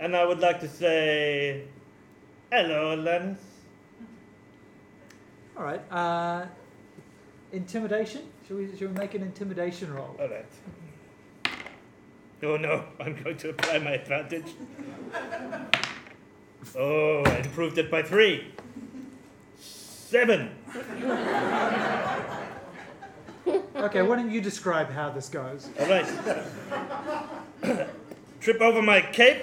[0.00, 1.64] And I would like to say,
[2.50, 3.40] hello, Linus.
[5.56, 5.80] All right.
[5.92, 6.46] Uh,
[7.52, 8.22] intimidation.
[8.46, 8.76] Should we?
[8.76, 10.16] Shall we make an intimidation roll?
[10.18, 10.46] All right.
[12.42, 14.52] Oh no, I'm going to apply my advantage.
[16.76, 18.52] Oh, I improved it by three.
[19.58, 20.50] Seven.
[23.76, 24.02] Okay.
[24.02, 25.68] Why don't you describe how this goes?
[25.78, 26.06] All right.
[28.40, 29.42] Trip over my cape.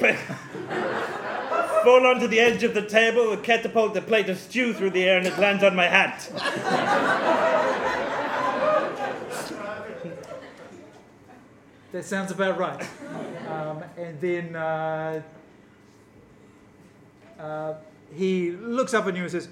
[1.84, 5.18] Fall onto the edge of the table, catapult a plate of stew through the air,
[5.18, 6.30] and it lands on my hat.
[11.92, 12.88] That sounds about right.
[13.50, 15.22] Um, and then uh,
[17.42, 17.74] uh,
[18.14, 19.50] he looks up at you and says,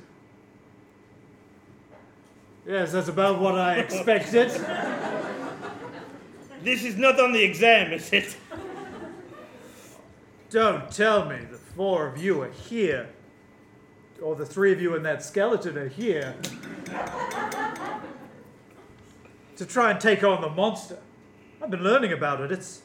[2.68, 4.52] Yes, that's about what I expected.
[6.62, 8.36] This is not on the exam, is it?
[10.50, 13.08] Don't tell me the four of you are here.
[14.22, 16.36] Or the three of you and that skeleton are here.
[19.56, 20.98] to try and take on the monster.
[21.62, 22.52] I've been learning about it.
[22.52, 22.82] It's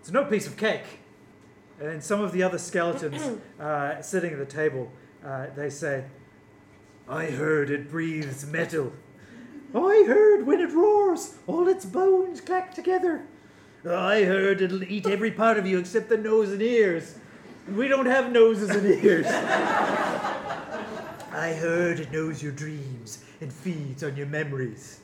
[0.00, 0.84] it's no piece of cake.
[1.78, 4.90] And then some of the other skeletons uh, sitting at the table,
[5.24, 6.04] uh, they say,
[7.08, 8.92] I heard it breathes metal.
[9.74, 13.22] I heard when it roars, all its bones clack together.
[13.88, 17.16] I heard it'll eat every part of you except the nose and ears.
[17.70, 19.26] We don't have noses and ears.
[21.32, 25.00] I heard it knows your dreams and feeds on your memories.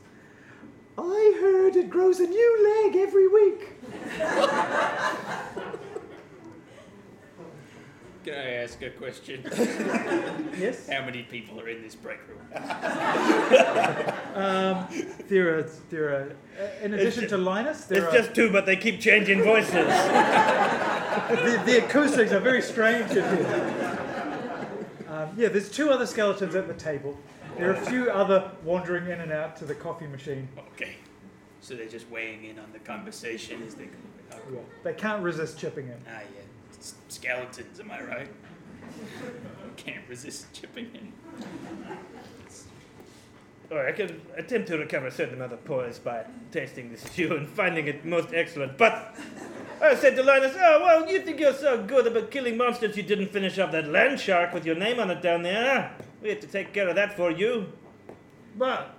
[0.99, 3.69] I heard it grows a new leg every week.
[8.25, 9.43] Can I ask a question?
[10.59, 10.89] Yes?
[10.89, 12.39] How many people are in this break room?
[14.35, 14.87] Um,
[15.29, 18.51] there are, there are, uh, in addition It's to Linus, there It's are, just two,
[18.51, 19.73] but they keep changing voices.
[19.75, 23.99] the, the acoustics are very strange in here.
[25.09, 27.19] Um, yeah, there's two other skeletons at the table.
[27.59, 30.49] There are a few other wandering in and out to the coffee machine.
[30.75, 30.97] Okay.
[31.61, 33.99] So they're just weighing in on the conversation as they go.
[34.53, 35.97] Yeah, they can't resist chipping in.
[36.09, 36.44] Ah, yeah.
[36.85, 38.29] S- Skeletons, am I right?
[39.77, 41.13] Can't resist chipping in.
[43.71, 47.35] Or I can attempt to recover a certain amount of poise by tasting the stew
[47.35, 48.77] and finding it most excellent.
[48.77, 49.17] But
[49.81, 53.03] I said to Linus, Oh, well, you think you're so good about killing monsters you
[53.03, 55.93] didn't finish off that land shark with your name on it down there?
[56.21, 57.73] We had to take care of that for you.
[58.59, 58.95] But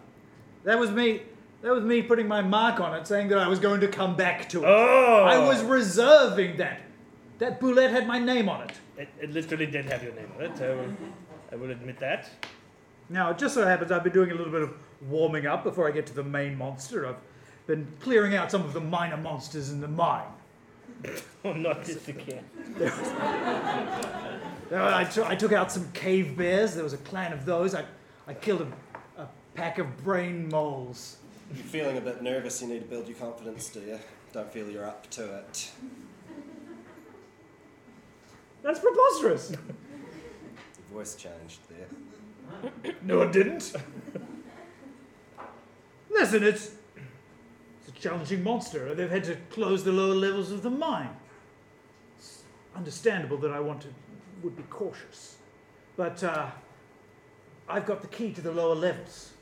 [0.64, 1.22] that was me.
[1.62, 4.16] That was me putting my mark on it, saying that I was going to come
[4.16, 4.68] back to it.
[4.68, 5.24] Oh!
[5.26, 6.82] I was reserving that.
[7.40, 8.72] That bulette had my name on it.
[8.98, 10.62] It, it literally did have your name on it.
[10.62, 10.94] I will,
[11.52, 12.30] I will admit that.
[13.10, 14.74] Now, it just so happens I've been doing a little bit of
[15.10, 17.08] warming up before I get to the main monster.
[17.08, 17.18] I've
[17.68, 20.28] been clearing out some of the minor monsters in the mine.
[21.44, 22.44] Oh, not this again.
[24.72, 26.74] Uh, I, t- I took out some cave bears.
[26.74, 27.76] There was a clan of those.
[27.76, 27.86] I,
[28.28, 28.62] I killed
[29.18, 31.18] a, a pack of brain moles.
[31.54, 32.64] You're feeling a bit nervous.
[32.64, 34.00] You need to build your confidence, do you?
[34.34, 35.72] Don't feel you're up to it.
[38.66, 39.50] That's preposterous.
[39.50, 39.58] The
[40.92, 42.72] voice changed there.
[43.04, 43.76] No, it didn't.
[46.10, 48.96] Listen, it's, it's a challenging monster.
[48.96, 51.16] They've had to close the lower levels of the mine.
[52.18, 52.42] It's
[52.76, 53.90] understandable that I want to
[54.42, 55.38] would be cautious,
[55.96, 56.48] but uh,
[57.70, 59.34] I've got the key to the lower levels.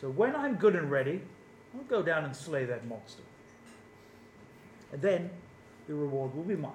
[0.00, 1.22] So when I'm good and ready,
[1.74, 3.22] I'll go down and slay that monster,
[4.92, 5.30] and then
[5.88, 6.72] the reward will be mine.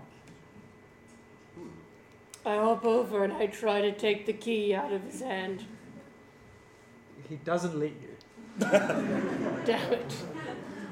[2.46, 5.66] I hop over and I try to take the key out of his hand.
[7.30, 8.18] He doesn't let you.
[8.60, 10.16] Damn it.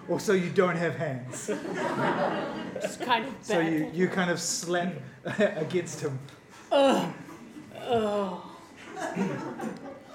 [0.10, 1.50] Also, you don't have hands.
[1.50, 3.46] It's kind of bad.
[3.46, 4.94] So you, you kind of slam
[5.26, 6.18] against him.
[6.72, 7.14] Ugh.
[7.78, 8.42] Ugh.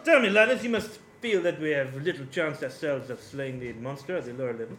[0.04, 3.72] Tell me, Lannis, you must feel that we have little chance ourselves of slaying the
[3.74, 4.78] monster at the lower levels.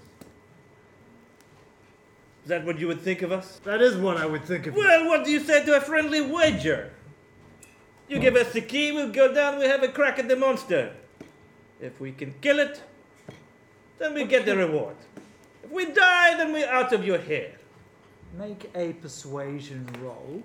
[2.45, 3.59] Is that what you would think of us?
[3.63, 4.75] That is what I would think of.
[4.75, 6.91] Well, what do you say to a friendly wager?
[8.07, 10.93] You give us the key, we'll go down, we'll have a crack at the monster.
[11.81, 12.83] If we can kill it,
[13.97, 14.95] then we get the reward.
[15.63, 17.53] If we die, then we're out of your hair.
[18.37, 20.43] Make a persuasion roll,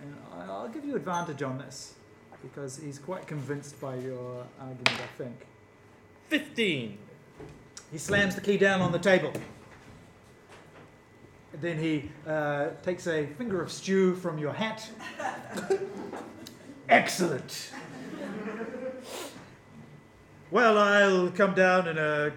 [0.00, 0.14] and
[0.48, 1.94] I'll give you advantage on this
[2.40, 4.90] because he's quite convinced by your argument.
[4.90, 5.46] I think
[6.28, 6.98] 15.
[7.90, 9.32] he slams the key down on the table.
[11.60, 14.88] Then he uh, takes a finger of stew from your hat.
[16.88, 17.70] Excellent.
[20.50, 22.32] Well, I'll come down in a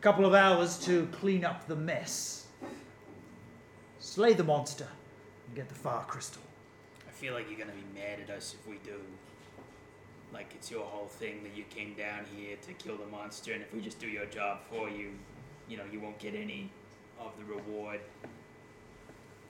[0.00, 2.46] couple of hours to clean up the mess.
[3.98, 4.88] Slay the monster
[5.46, 6.42] and get the fire crystal.
[7.06, 9.00] I feel like you're gonna be mad at us if we do.
[10.32, 13.62] Like it's your whole thing that you came down here to kill the monster, and
[13.62, 15.10] if we just do your job for you,
[15.68, 16.70] you know, you won't get any
[17.20, 18.00] of the reward.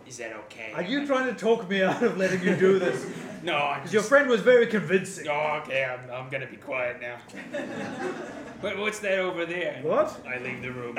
[0.06, 0.72] Is that okay?
[0.74, 3.06] Are you trying to talk me out of letting you do this?
[3.42, 5.26] No, I'm Because your friend was very convincing.
[5.26, 5.84] Oh, okay.
[5.84, 7.16] I'm, I'm gonna be quiet now.
[8.62, 9.80] But what's that over there?
[9.82, 10.16] What?
[10.24, 10.96] I leave the room.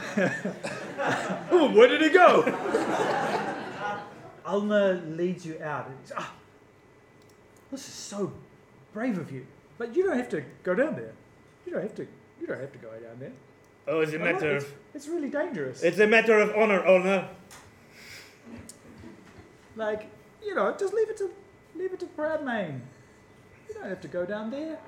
[1.50, 2.42] Oh, where did he go?
[4.44, 5.90] Olna leads you out.
[6.16, 6.32] Ah,
[7.70, 8.32] this is so
[8.92, 9.46] brave of you.
[9.78, 11.12] But you don't have to go down there.
[11.64, 12.06] You don't have to.
[12.40, 13.32] You don't have to go down there.
[13.88, 14.72] Oh, it's a matter of.
[14.94, 15.82] It's really dangerous.
[15.82, 17.28] It's a matter of honor, honor.
[19.76, 20.06] like
[20.44, 21.30] you know, just leave it to
[21.74, 22.80] leave it to Proudmane.
[23.68, 24.78] You don't have to go down there.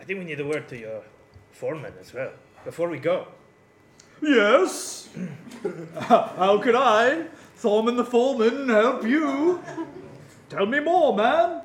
[0.00, 1.02] I think we need a word to your
[1.50, 2.32] foreman as well
[2.64, 3.26] before we go.
[4.22, 5.08] Yes.
[6.00, 7.26] How could I,
[7.56, 9.62] Thorman the Foreman, help you?
[10.48, 11.62] Tell me more, man.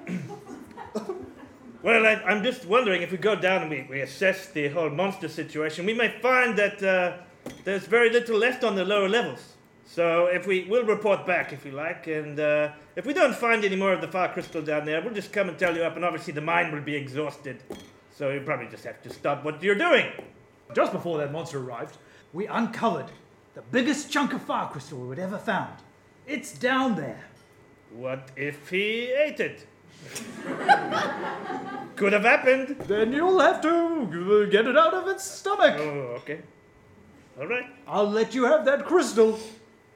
[1.83, 4.89] Well, I, I'm just wondering if we go down and we, we assess the whole
[4.89, 7.17] monster situation, we may find that uh,
[7.65, 9.55] there's very little left on the lower levels.
[9.85, 13.65] So if we will report back if you like, and uh, if we don't find
[13.65, 15.97] any more of the fire crystal down there, we'll just come and tell you up,
[15.97, 17.61] and obviously the mine will be exhausted.
[18.15, 20.09] So you probably just have to stop what you're doing.
[20.73, 21.97] Just before that monster arrived,
[22.31, 23.11] we uncovered
[23.55, 25.75] the biggest chunk of fire crystal we'd ever found.
[26.27, 27.25] It's down there.
[27.91, 29.67] What if he ate it?
[31.95, 32.75] Could have happened.
[32.87, 35.75] Then you'll have to get it out of its stomach.
[35.77, 36.41] Oh, okay.
[37.39, 37.65] All right.
[37.87, 39.39] I'll let you have that crystal.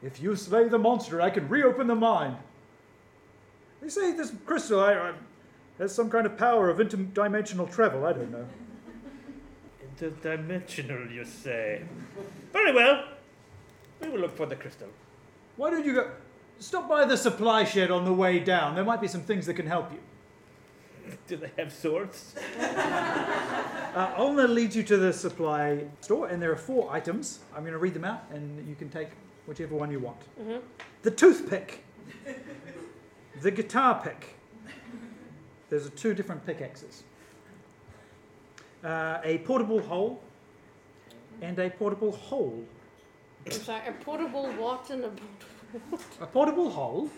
[0.02, 2.38] If you slay the monster, I can reopen the mine.
[3.82, 5.14] They say this crystal I, I,
[5.80, 8.06] has some kind of power of interdimensional travel.
[8.06, 8.46] I don't know.
[10.00, 11.84] Interdimensional, you say?
[12.54, 13.06] Very well.
[14.02, 14.90] We will look for the crystal.
[15.56, 16.12] Why don't you go?
[16.60, 18.76] Stop by the supply shed on the way down.
[18.76, 20.00] There might be some things that can help you.
[21.28, 22.36] Do they have swords?
[23.98, 27.40] Uh, Olna leads you to the supply store, and there are four items.
[27.56, 29.08] I'm going to read them out, and you can take
[29.48, 30.22] whichever one you want.
[31.02, 31.84] The toothpick,
[33.42, 34.36] the guitar pick.
[35.72, 37.06] There's two different pickaxes.
[38.84, 40.22] Uh, a portable hole,
[41.42, 42.64] and a portable hole.
[43.48, 45.12] It's like a portable what and a
[46.22, 47.10] A portable hole,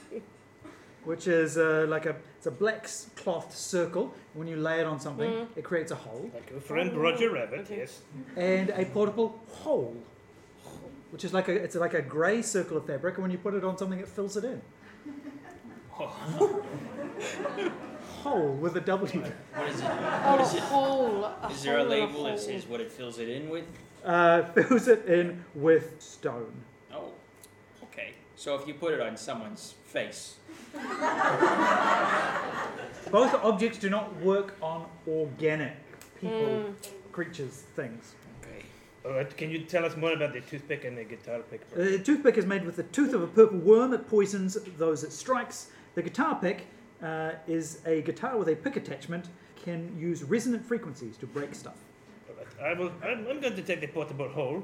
[1.04, 4.14] which is uh, like a it's a black s- cloth circle.
[4.34, 6.30] When you lay it on something, it creates a hole.
[6.34, 7.78] Like your friend Roger Rabbit, Okay.
[7.78, 8.02] yes.
[8.36, 9.95] and a portable hole,
[11.12, 13.54] which is like a it's like a grey circle of fabric, and when you put
[13.54, 14.62] it on something, it fills it in.
[18.24, 19.22] Hole with a W.
[19.22, 19.86] What is it?
[19.86, 20.64] Oh, What is a it?
[20.64, 21.24] hole.
[21.26, 22.38] A Is there a hole in label that hole.
[22.38, 23.66] says what it fills it in with?
[24.04, 26.52] Uh, fills it in with stone.
[28.39, 28.43] Okay.
[28.43, 30.35] So if you put it on someone's face,
[33.11, 35.73] Both objects do not work on organic
[36.21, 36.73] people, Mm.
[37.11, 38.13] creatures, things.
[38.43, 38.63] okay.
[39.03, 41.61] Uh, can you tell us more about the toothpick and the guitar pick?
[41.75, 43.93] A toothpick is made with the tooth of a purple worm.
[43.93, 45.71] It poisons those it strikes.
[45.95, 46.67] The guitar pick
[47.01, 49.29] uh, is a guitar with a pick attachment.
[49.63, 51.77] Can use resonant frequencies to break stuff.
[52.61, 52.91] I will.
[53.03, 54.63] I'm, I'm going to take the portable hole.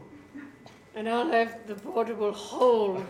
[0.95, 3.03] And I'll have the portable hole.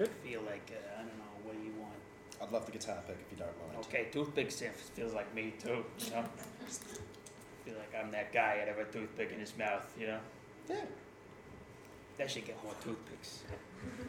[0.00, 1.24] I feel like uh, I don't know.
[1.44, 1.94] What do you want?
[2.42, 3.86] I'd love the guitar pick if you don't mind.
[3.86, 5.84] Okay, toothpick stuff feels like me too.
[6.00, 6.24] You know.
[7.64, 9.86] feel like I'm that guy that have a toothpick in his mouth.
[9.98, 10.18] You know.
[10.68, 10.76] Yeah.
[12.16, 13.44] They should get more toothpicks.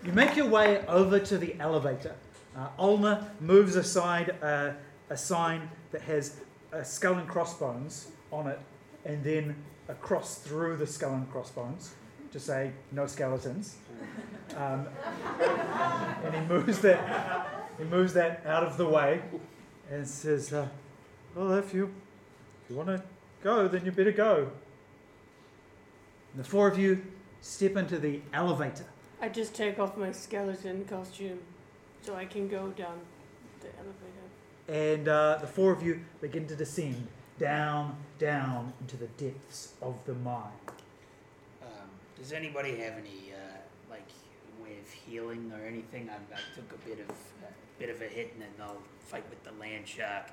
[0.03, 2.15] You make your way over to the elevator.
[2.57, 4.71] Uh, Olna moves aside uh,
[5.11, 6.37] a sign that has
[6.71, 8.59] a skull and crossbones on it,
[9.05, 9.55] and then
[9.87, 11.93] a cross through the skull and crossbones
[12.31, 13.77] to say no skeletons.
[14.55, 14.87] Um,
[16.23, 19.21] and he moves that he moves that out of the way
[19.89, 20.67] and says, uh,
[21.35, 21.93] "Well, if you
[22.63, 23.03] if you want to
[23.43, 24.51] go, then you better go."
[26.33, 27.03] And the four of you
[27.41, 28.85] step into the elevator.
[29.21, 31.39] I just take off my skeleton costume
[32.01, 32.99] so I can go down
[33.61, 34.93] the elevator.
[34.93, 37.07] and uh, the four of you begin to descend
[37.37, 40.51] down, down into the depths of the mine.
[42.19, 43.57] Does anybody have any uh,
[43.89, 44.07] like
[44.61, 46.09] way of healing or anything?
[46.09, 47.47] I, I took a bit of uh,
[47.79, 50.25] bit of a hit and then I'll fight with the land shark.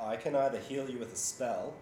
[0.00, 1.74] I can either heal you with a spell,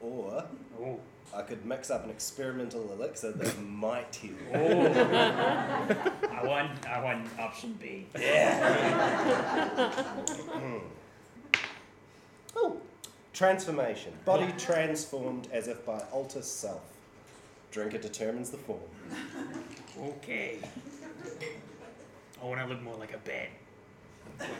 [0.00, 0.44] or
[0.80, 0.98] Oh,
[1.34, 4.34] I could mix up an experimental elixir that might heal.
[4.52, 8.06] I want I want option B.
[8.18, 9.90] Yeah.
[12.54, 12.76] Oh,
[13.32, 14.12] transformation.
[14.26, 16.82] Body transformed as if by alter self.
[17.72, 18.80] Drinker determines the form.
[19.98, 20.58] Okay.
[22.40, 23.48] I want to look more like a bat.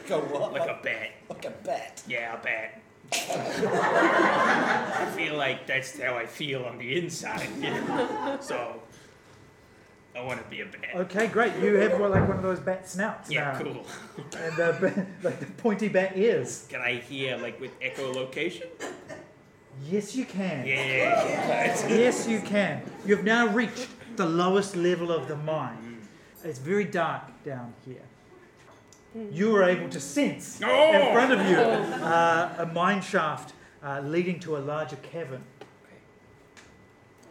[0.07, 0.51] Go what?
[0.51, 1.11] Like a bat.
[1.29, 2.01] like a bat.
[2.07, 2.81] Yeah, a bat.
[3.11, 7.47] I feel like that's how I feel on the inside.
[7.57, 8.37] You know?
[8.41, 8.81] So
[10.15, 10.95] I want to be a bat.
[10.95, 11.55] Okay, great.
[11.57, 13.85] You have well, like one of those bat snouts Yeah, now, cool.
[14.37, 14.73] and uh,
[15.23, 16.65] like the pointy bat ears.
[16.69, 18.67] Can I hear like with echolocation?
[19.89, 20.65] Yes, you can.
[20.65, 21.87] Yeah.
[21.89, 22.81] Yes, you can.
[23.05, 26.01] You've now reached the lowest level of the mine.
[26.43, 28.01] It's very dark down here.
[29.31, 31.11] You were able to sense in Oh!
[31.13, 33.53] front of you uh, a mine shaft
[33.83, 35.43] uh, leading to a larger cavern.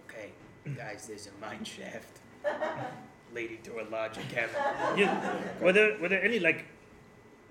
[0.06, 0.30] Okay,
[0.76, 2.20] guys, there's a mine shaft
[3.34, 4.98] leading to a larger cavern.
[4.98, 5.08] You,
[5.60, 6.66] were there were there any like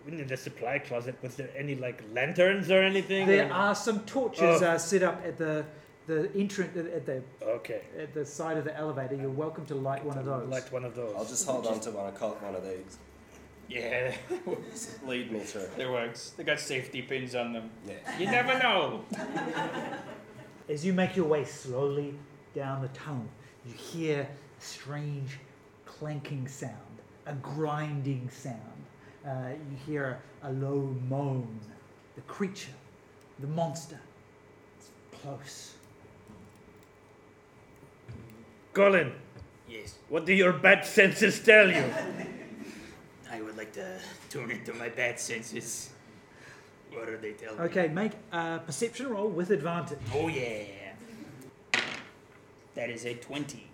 [0.07, 1.15] in the supply closet?
[1.21, 3.27] Was there any like lanterns or anything?
[3.27, 4.65] There Or- are some torches Oh.
[4.65, 5.65] uh, set up at the
[6.07, 9.15] the entrance at the Okay, at the side of the elevator.
[9.15, 10.49] You're welcome to light one of those.
[10.49, 11.13] like one of those.
[11.15, 12.07] I'll just hold on to one.
[12.07, 12.97] I call one of these.
[13.69, 14.13] Yeah,
[15.05, 15.69] Lead me through.
[15.77, 16.31] it works.
[16.35, 17.69] They got safety pins on them.
[17.87, 18.17] Yeah.
[18.19, 19.05] You never know.
[20.69, 22.15] As you make your way slowly
[22.55, 23.25] down the tunnel,
[23.65, 25.37] you hear a strange
[25.85, 26.75] clanking sound,
[27.25, 28.59] a grinding sound.
[29.25, 31.59] Uh, you hear a, a low moan.
[32.15, 32.71] The creature,
[33.39, 33.99] the monster,
[34.77, 34.89] it's
[35.21, 35.75] close.
[38.73, 39.13] Colin,
[39.69, 41.83] Yes, what do your bad senses tell you?
[43.31, 43.99] I would like to
[44.29, 45.91] tune into my bad senses.
[46.91, 47.63] What are they telling me?
[47.65, 49.99] Okay, make a perception roll with advantage.
[50.13, 50.63] Oh yeah.
[52.75, 53.67] That is a twenty,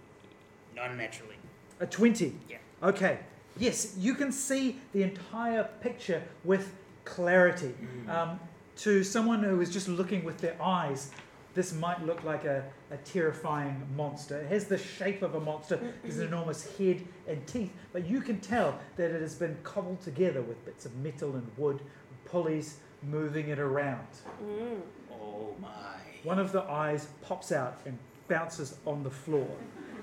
[0.75, 1.35] non-naturally.
[1.79, 2.35] A 20.
[2.49, 2.57] Yeah.
[2.81, 3.19] Okay.
[3.59, 6.73] Yes, you can see the entire picture with
[7.05, 7.73] clarity.
[8.09, 8.39] Um,
[8.77, 11.11] to someone who is just looking with their eyes,
[11.55, 14.37] this might look like a, a terrifying monster.
[14.41, 18.21] It has the shape of a monster, has an enormous head and teeth, but you
[18.21, 21.81] can tell that it has been cobbled together with bits of metal and wood,
[22.25, 24.07] pulleys moving it around.
[24.43, 24.81] Mm.
[25.11, 25.95] Oh my.
[26.23, 27.97] One of the eyes pops out and
[28.27, 29.49] bounces on the floor.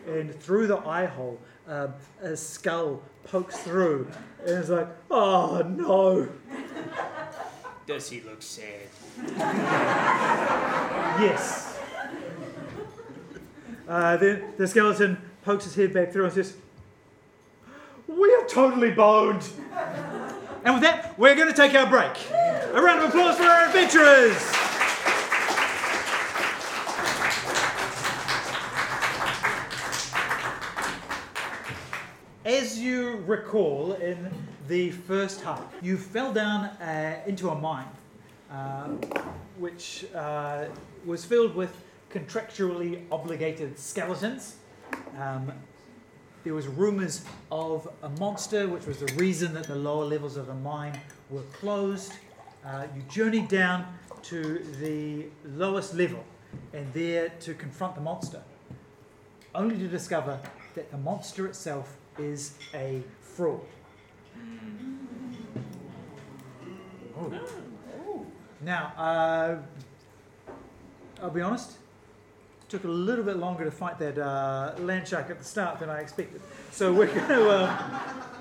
[0.09, 1.39] And through the eye hole,
[1.69, 4.09] um, a skull pokes through.
[4.41, 6.29] And it's like, oh no.
[7.87, 8.89] Does he look sad?
[11.21, 11.79] Yes.
[13.87, 16.57] Uh, then the skeleton pokes his head back through and says,
[18.07, 19.47] We are totally boned.
[20.65, 22.13] And with that, we're going to take our break.
[22.33, 24.64] A round of applause for our adventurers.
[32.65, 34.31] As you recall in
[34.69, 37.91] the first half, you fell down uh, into a mine,
[38.51, 38.89] uh,
[39.59, 40.65] which uh,
[41.05, 41.77] was filled with
[42.11, 44.57] contractually obligated skeletons.
[45.19, 45.53] Um,
[46.43, 50.47] there was rumours of a monster, which was the reason that the lower levels of
[50.47, 50.99] the mine
[51.29, 52.15] were closed.
[52.65, 53.85] Uh, you journeyed down
[54.23, 56.25] to the lowest level,
[56.73, 58.41] and there to confront the monster,
[59.55, 60.41] only to discover
[60.75, 63.61] that the monster itself is a fraud.
[67.19, 68.27] Oh.
[68.61, 69.57] Now, uh,
[71.23, 75.31] I'll be honest, it took a little bit longer to fight that uh, land shark
[75.31, 76.41] at the start than I expected.
[76.71, 78.01] So we're going to uh,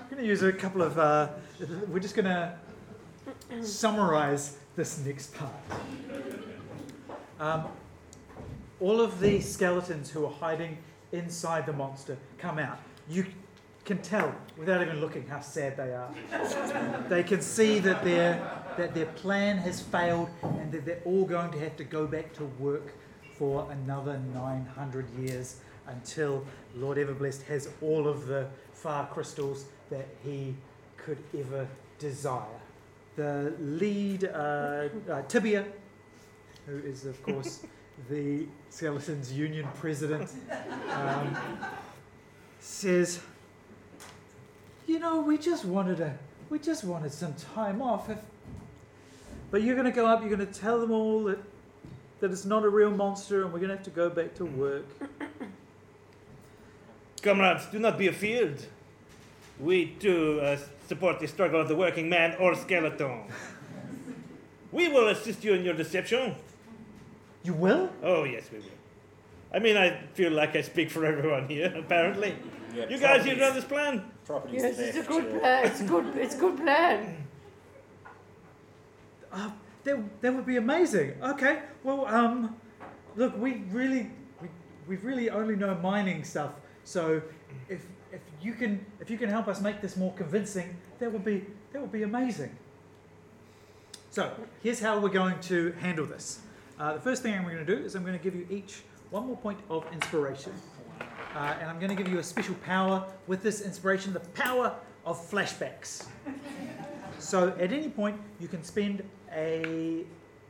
[0.09, 0.97] going to use a couple of.
[0.97, 1.29] Uh,
[1.87, 2.53] we're just going to
[3.63, 5.51] summarize this next part.
[7.39, 7.65] Um,
[8.79, 10.77] all of the skeletons who are hiding
[11.11, 12.79] inside the monster come out.
[13.09, 13.25] You
[13.85, 16.09] can tell without even looking how sad they are.
[17.09, 18.39] they can see that their
[18.77, 22.33] that their plan has failed and that they're all going to have to go back
[22.33, 22.93] to work
[23.37, 25.57] for another 900 years
[25.87, 30.55] until Lord Everblessed has all of the far crystals that he
[30.97, 31.67] could ever
[31.99, 32.59] desire.
[33.15, 35.65] The lead, uh, uh, Tibia,
[36.65, 37.65] who is, of course,
[38.09, 40.31] the Skeletons Union president,
[40.89, 41.37] um,
[42.59, 43.19] says,
[44.87, 46.17] "You know, we just wanted a,
[46.49, 48.09] we just wanted some time off.
[48.09, 48.17] If,
[49.51, 50.21] but you're going to go up.
[50.21, 51.39] You're going to tell them all that
[52.19, 54.45] that it's not a real monster, and we're going to have to go back to
[54.45, 54.85] work.
[57.21, 58.61] Comrades, do not be afeared.
[59.59, 60.57] We too uh,
[60.87, 63.23] support the struggle of the working man or skeleton.
[64.71, 66.35] we will assist you in your deception.
[67.43, 67.89] You will?
[68.01, 68.65] Oh, yes, we will.
[69.53, 72.35] I mean, I feel like I speak for everyone here, apparently.
[72.73, 74.03] Yeah, You guys, you properties- know this plan?
[74.25, 75.39] Properties Yes, it's a good yeah.
[75.39, 75.65] plan.
[75.65, 76.15] It's a good.
[76.15, 77.27] It's a good plan.
[79.31, 79.49] Uh,
[79.83, 81.15] that, that would be amazing.
[81.21, 82.55] Okay, well, um,
[83.15, 84.11] look, we really,
[84.41, 84.47] we,
[84.87, 86.51] we really only know mining stuff.
[86.83, 87.21] So,
[87.67, 91.25] if if you can if you can help us make this more convincing, that would
[91.25, 92.55] be that would be amazing.
[94.11, 96.39] So, here's how we're going to handle this.
[96.79, 98.83] Uh, the first thing I'm going to do is I'm going to give you each
[99.09, 100.53] one more point of inspiration,
[101.35, 104.75] uh, and I'm going to give you a special power with this inspiration: the power
[105.05, 106.05] of flashbacks.
[107.19, 109.03] So at any point, you can spend
[109.33, 110.03] a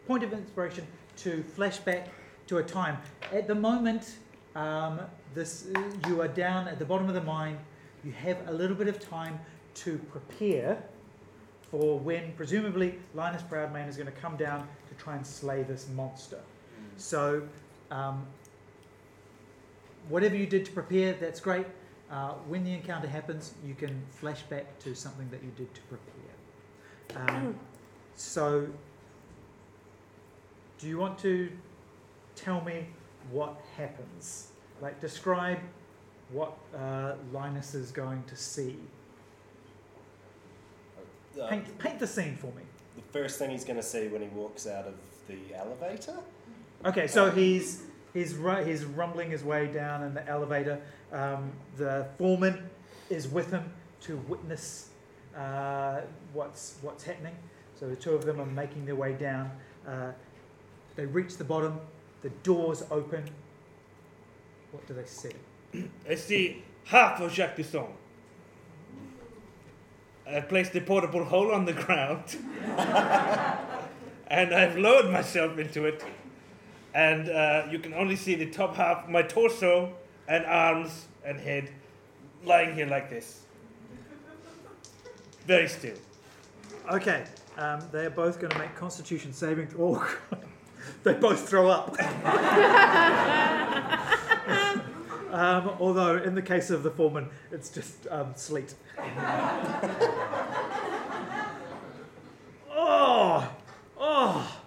[0.07, 0.85] point of inspiration
[1.17, 2.07] to flashback
[2.47, 2.97] to a time.
[3.31, 4.17] At the moment,
[4.55, 4.99] um,
[5.33, 5.67] this
[6.07, 7.57] you are down at the bottom of the mine.
[8.03, 9.39] You have a little bit of time
[9.75, 10.83] to prepare
[11.71, 15.87] for when, presumably, Linus Proudman is going to come down to try and slay this
[15.95, 16.39] monster.
[16.97, 17.41] So,
[17.89, 18.27] um,
[20.09, 21.65] whatever you did to prepare, that's great.
[22.11, 25.81] Uh, when the encounter happens, you can flash back to something that you did to
[25.81, 27.35] prepare.
[27.35, 27.55] Um,
[28.15, 28.67] so,
[30.77, 31.49] do you want to
[32.35, 32.87] tell me
[33.31, 34.49] what happens?
[34.81, 35.59] Like, describe
[36.29, 38.77] what uh, Linus is going to see.
[41.39, 42.63] Uh, Paint, paint the scene for me.
[42.95, 44.93] the first thing he's going to see when he walks out of
[45.27, 46.17] the elevator.
[46.85, 47.81] Okay, so he's
[48.13, 50.79] he's ru- he's rumbling his way down in the elevator.
[51.11, 52.69] Um, the foreman
[53.09, 54.89] is with him to witness
[55.35, 56.01] uh,
[56.33, 57.35] what's what's happening.
[57.79, 59.51] So the two of them are making their way down.
[59.87, 60.11] Uh,
[60.95, 61.79] they reach the bottom.
[62.21, 63.23] The doors open.
[64.71, 65.31] What do they see?
[66.09, 67.89] I see half of Jacques Toussaint.
[70.25, 72.37] I've placed a portable hole on the ground.
[74.27, 76.01] and I've lowered myself into it.
[76.93, 79.93] And uh, you can only see the top half, my torso
[80.27, 81.69] and arms and head
[82.45, 83.41] lying here like this.
[85.47, 85.97] Very still.
[86.91, 87.25] Okay,
[87.57, 89.67] um, they are both going to make Constitution saving.
[89.79, 90.17] Oh,
[91.03, 91.97] they both throw up.
[95.31, 98.75] um, although in the case of the foreman, it's just um, sleet.
[102.71, 103.49] oh,
[103.97, 104.61] oh,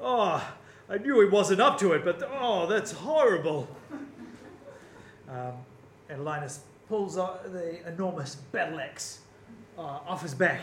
[0.00, 0.54] oh!
[0.92, 3.66] I knew he wasn't up to it, but oh, that's horrible.
[5.26, 5.54] Um,
[6.10, 9.20] and Linus pulls the enormous battle axe
[9.78, 10.60] uh, off his back.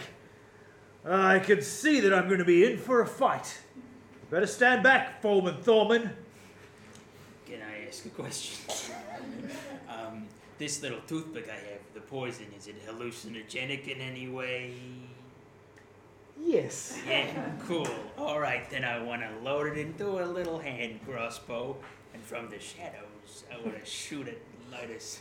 [1.04, 3.60] I can see that I'm going to be in for a fight.
[4.30, 6.12] Better stand back, Foreman Thorman.
[7.48, 8.72] Can I ask a question?
[9.90, 10.28] um,
[10.60, 14.76] this little toothpick I have, the poison, is it hallucinogenic in any way?
[16.42, 16.98] Yes.
[17.08, 17.88] Yeah, cool.
[18.18, 21.76] All right, then I want to load it into a little hand crossbow,
[22.14, 24.38] and from the shadows, I want to shoot at
[24.72, 25.20] Linus.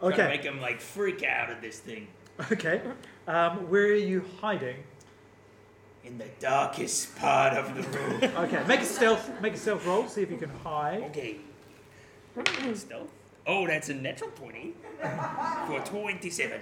[0.00, 0.28] Trying to Okay.
[0.28, 2.06] make him like freak out of this thing.
[2.52, 2.80] Okay.
[3.26, 4.76] Um, where are you hiding?
[6.04, 8.20] In the darkest part of the room.
[8.44, 8.62] Okay.
[8.68, 9.28] Make a stealth.
[9.42, 10.06] Make a stealth roll.
[10.06, 11.02] See if you can hide.
[11.10, 11.36] okay.
[12.74, 13.08] Stealth.
[13.46, 14.74] Oh, that's a natural 20
[15.66, 16.60] for 27.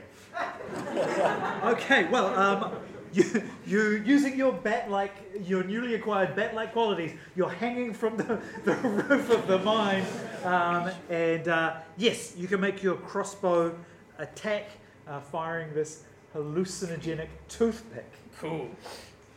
[1.65, 2.05] Okay.
[2.09, 2.73] Well, um,
[3.13, 7.13] you you using your bat-like, your newly acquired bat-like qualities.
[7.35, 10.05] You're hanging from the, the roof of the mine,
[10.45, 13.75] um, and uh, yes, you can make your crossbow
[14.19, 14.71] attack,
[15.09, 16.03] uh, firing this
[16.35, 18.11] hallucinogenic toothpick.
[18.39, 18.69] Cool.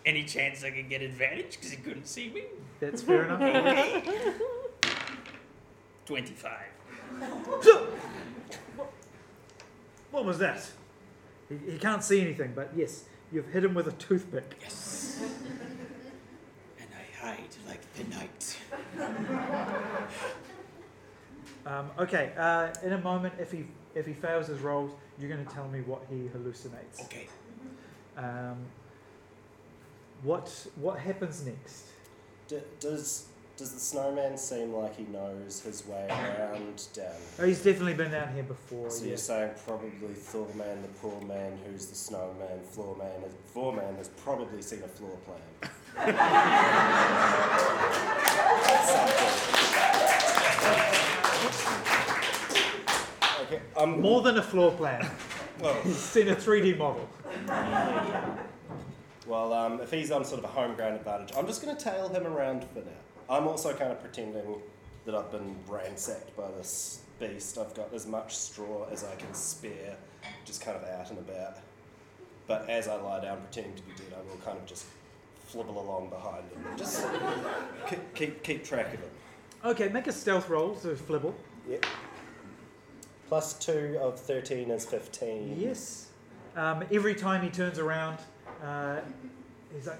[0.05, 2.43] Any chance I could get advantage because he couldn't see me?
[2.79, 3.41] That's fair enough.
[3.99, 4.33] Okay.
[6.05, 6.51] 25.
[10.11, 10.67] What was that?
[11.49, 14.57] He, he can't see anything, but yes, you've hit him with a toothpick.
[14.61, 15.21] Yes.
[16.79, 18.57] And I hide like the night.
[21.65, 23.65] Um, okay, uh, in a moment, if he
[23.95, 27.03] if he fails his rolls, you're going to tell me what he hallucinates.
[27.05, 27.27] Okay.
[28.17, 28.57] Um,
[30.23, 31.85] what what happens next?
[32.47, 33.27] D- does
[33.59, 37.11] does the snowman seem like he knows his way around down?
[37.37, 38.89] Oh, he's definitely been down here before.
[38.89, 39.09] So yeah.
[39.09, 43.95] you're saying probably Thorman, the poor man, who's the snowman, floor man, is floor man
[43.95, 45.41] has probably seen a floor plan.
[53.41, 55.05] okay, I'm More than a floor plan.
[55.59, 55.73] well.
[55.83, 57.09] He's seen a 3D model.
[59.27, 61.83] Well, um, if he's on sort of a home ground advantage, I'm just going to
[61.83, 62.85] tail him around for now.
[63.29, 64.55] I'm also kind of pretending
[65.05, 67.57] that I've been ransacked by this beast.
[67.57, 69.95] I've got as much straw as I can spare,
[70.45, 71.57] just kind of out and about.
[72.47, 74.85] But as I lie down pretending to be dead, I will kind of just
[75.47, 76.77] flibble along behind him.
[76.77, 77.05] Just
[77.87, 79.09] keep, keep, keep track of him.
[79.63, 81.35] Okay, make a stealth roll to flibble.
[81.69, 81.85] Yep.
[83.27, 85.59] Plus two of 13 is 15.
[85.59, 86.07] Yes.
[86.55, 88.17] Um, every time he turns around,
[88.63, 89.01] uh,
[89.73, 89.99] he's like,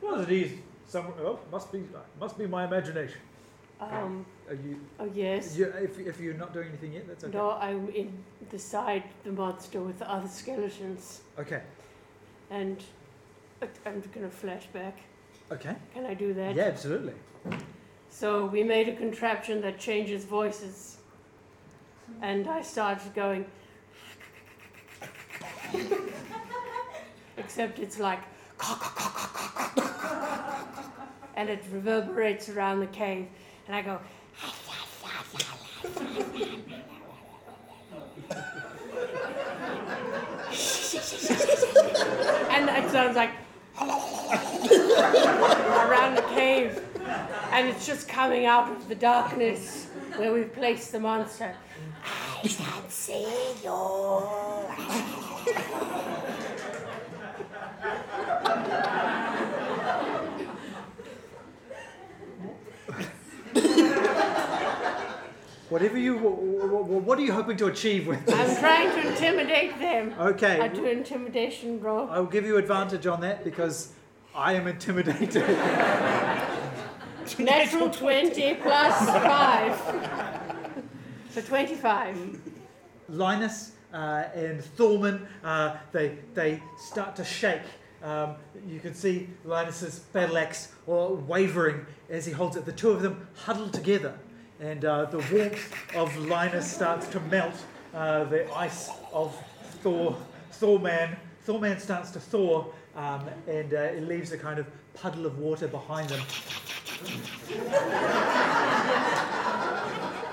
[0.00, 0.32] "What is it?
[0.32, 0.58] He's
[0.90, 1.14] somewhere.
[1.26, 1.82] Oh, must be
[2.18, 3.20] must be my imagination."
[3.80, 4.78] Um, Are you?
[4.98, 5.56] oh yes.
[5.56, 7.36] you if, if you're not doing anything yet, that's okay.
[7.36, 8.12] No, I'm in
[8.50, 11.62] the side the monster with the other skeletons, Okay.
[12.50, 12.76] and
[13.86, 14.92] I'm gonna flashback.
[15.50, 15.74] Okay.
[15.94, 16.54] Can I do that?
[16.54, 17.14] Yeah, absolutely.
[18.10, 20.98] So we made a contraption that changes voices,
[22.20, 23.46] and I started going.
[27.38, 28.20] Except it's like.
[31.40, 33.26] and it reverberates around the cave,
[33.66, 33.98] and I go.
[42.50, 43.30] and it sounds like
[45.88, 46.78] around the cave
[47.52, 49.86] and it's just coming out of the darkness
[50.16, 51.54] where we've placed the monster.
[52.04, 53.22] I can see
[53.64, 53.80] you.
[65.70, 68.34] Whatever you, wh- wh- what are you hoping to achieve with this?
[68.34, 70.12] I'm trying to intimidate them.
[70.18, 70.58] Okay.
[70.60, 72.10] I do intimidation roll.
[72.10, 73.92] I'll give you advantage on that because
[74.34, 75.46] I am intimidated.
[77.38, 80.74] Natural 20 plus 5.
[81.30, 82.40] So 25.
[83.08, 87.62] Linus uh, and Thorman, uh, they, they start to shake.
[88.02, 88.34] Um,
[88.66, 92.64] you can see Linus's battle axe or wavering as he holds it.
[92.64, 94.18] The two of them huddle together,
[94.60, 97.54] and uh, the warmth of Linus starts to melt
[97.94, 99.34] uh, the ice of
[99.82, 100.16] Thor.
[100.52, 105.38] Thorman, Thorman starts to thaw, um, and uh, it leaves a kind of puddle of
[105.38, 106.20] water behind them.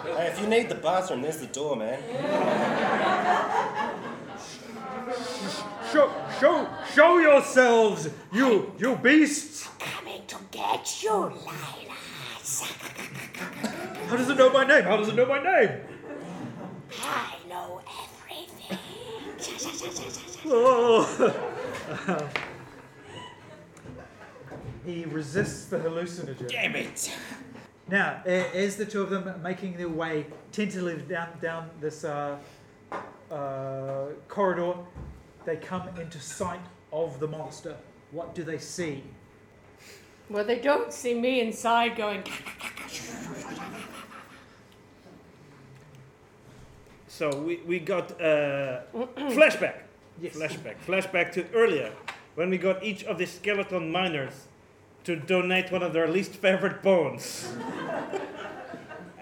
[0.04, 2.02] Hey, if you need the bathroom, there's the door, man.
[5.91, 9.70] Show, show, show yourselves, you, you beasts!
[9.80, 12.07] Coming to get you, Linus.
[12.48, 14.84] How does it know my name?
[14.84, 15.82] How does it know my name?
[17.03, 18.78] I know everything.
[20.45, 22.30] Oh.
[24.86, 26.48] he resists the hallucinogen.
[26.48, 27.14] Damn it!
[27.90, 32.38] Now, as the two of them are making their way tentatively down down this uh,
[33.30, 34.76] uh, corridor,
[35.44, 36.61] they come into sight
[36.94, 37.76] of the monster.
[38.11, 39.03] What do they see?
[40.30, 42.24] Well, they don't see me inside going.
[47.08, 49.82] So we, we got uh, flashback.
[50.22, 50.36] Yes.
[50.36, 50.76] Flashback.
[50.86, 51.91] Flashback to earlier
[52.36, 54.48] when we got each of the skeleton miners
[55.06, 57.52] to donate one of their least favorite bones.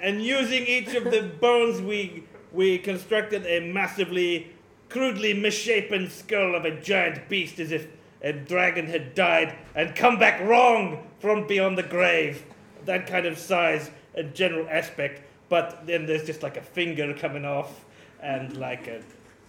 [0.01, 4.51] and using each of the bones, we we constructed a massively,
[4.89, 7.87] crudely misshapen skull of a giant beast as if
[8.25, 12.43] a dragon had died and come back wrong from beyond the grave.
[12.83, 15.21] That kind of size and general aspect.
[15.47, 17.85] But then there's just like a finger coming off
[18.21, 19.01] and like a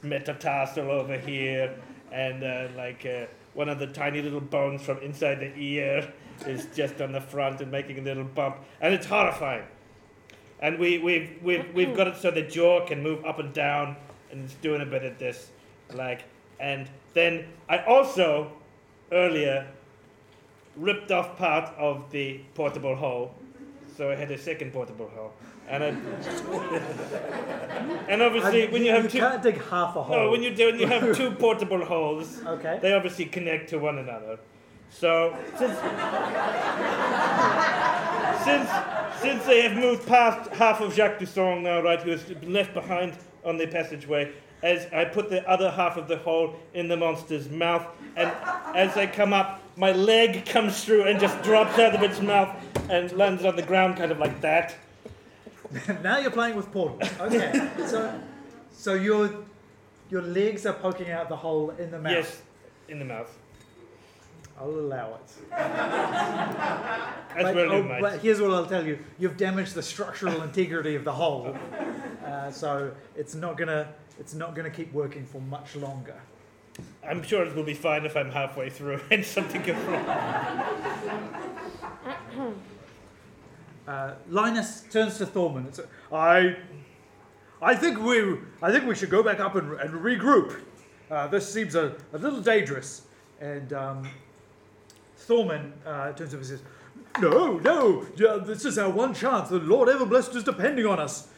[0.03, 1.74] metatarsal over here
[2.12, 3.24] and uh, like uh,
[3.55, 6.12] one of the tiny little bones from inside the ear
[6.47, 8.59] is just on the front and making a little bump.
[8.82, 9.65] And it's horrifying.
[10.61, 13.97] And we, we've, we've, we've got it so the jaw can move up and down,
[14.31, 15.51] and it's doing a bit of this.
[15.93, 16.24] Like,
[16.61, 18.53] and then I also,
[19.12, 19.66] earlier,
[20.77, 23.35] ripped off part of the portable hole.
[23.97, 25.33] So I had a second portable hole.
[25.69, 25.87] And, I,
[28.09, 29.19] and obviously, Uh, when you have two.
[29.19, 30.16] can't dig half a hole.
[30.16, 32.78] No, when you do, when you have two portable holes, okay.
[32.83, 34.39] they obviously connect to one another.
[34.91, 35.77] So since
[38.45, 38.70] since
[39.20, 43.15] since they have moved past half of Jacques Toussaint now, right, who has left behind
[43.45, 44.31] on the passageway,
[44.62, 48.33] as I put the other half of the hole in the monster's mouth, and
[48.74, 52.57] as they come up, my leg comes through and just drops out of its mouth
[52.89, 54.74] and lands on the ground, kind of like that.
[56.03, 57.11] now you're playing with portals.
[57.20, 57.70] Okay.
[57.87, 58.20] so,
[58.73, 59.45] so your
[60.09, 62.12] your legs are poking out the hole in the mouth.
[62.12, 62.43] Yes,
[62.89, 63.37] in the mouth.
[64.59, 65.53] I'll allow it.
[65.53, 70.95] As but, well, oh, but here's what I'll tell you: you've damaged the structural integrity
[70.95, 71.55] of the hole,
[72.24, 76.20] uh, so it's not gonna it's not gonna keep working for much longer.
[77.06, 80.05] I'm sure it will be fine if I'm halfway through and something goes wrong.
[83.86, 86.56] Uh, Linus turns to Thorman and says, "I,
[87.62, 90.60] I think we, I think we should go back up and, and regroup.
[91.09, 93.02] Uh, this seems a, a little dangerous."
[93.40, 94.09] And um,
[95.16, 96.62] Thorman uh, turns to him and says,
[97.20, 99.51] "No, no, yeah, this is our one chance.
[99.51, 101.28] The Lord Everblessed is depending on us.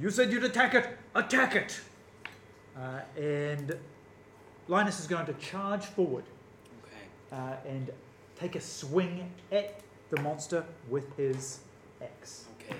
[0.00, 0.96] You said you'd attack it.
[1.14, 1.78] Attack it!"
[2.76, 3.76] Uh, and
[4.68, 6.24] Linus is going to charge forward
[6.84, 7.06] Okay.
[7.32, 7.90] uh, and
[8.38, 9.80] take a swing at
[10.10, 11.60] the monster with his
[12.02, 12.46] axe.
[12.60, 12.76] Okay.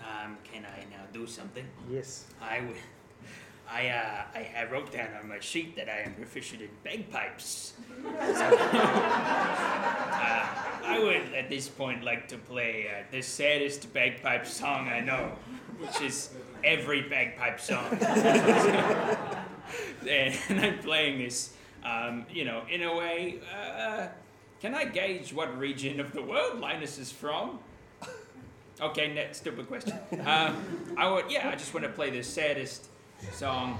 [0.00, 1.64] Um, can I now do something?
[1.90, 2.24] Yes.
[2.40, 2.76] I would.
[3.72, 7.74] I, uh, I, I wrote down on my sheet that I am proficient in bagpipes.
[8.02, 8.48] So, uh,
[10.84, 15.32] I would, at this point, like to play uh, the saddest bagpipe song I know,
[15.78, 16.30] which is
[16.64, 17.86] every bagpipe song.
[20.08, 21.52] and I'm playing this,
[21.84, 23.40] um, you know, in a way.
[23.54, 24.08] Uh,
[24.60, 27.58] can I gauge what region of the world Linus is from?
[28.80, 29.98] Okay, next stupid question.
[30.24, 30.56] Um,
[30.96, 32.86] I would, yeah, I just want to play the saddest
[33.32, 33.78] song.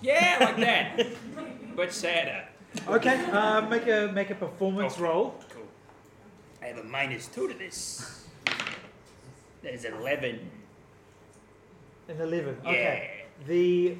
[0.00, 1.06] Yeah, like that,
[1.76, 2.44] but sadder.
[2.86, 3.16] Okay.
[3.32, 5.02] Uh, make a make a performance Okay.
[5.02, 5.34] roll.
[5.50, 5.66] Cool.
[6.62, 8.24] I have a minus two to this.
[9.62, 10.38] There's eleven.
[12.08, 12.56] An eleven.
[12.64, 13.24] Okay.
[13.46, 13.96] The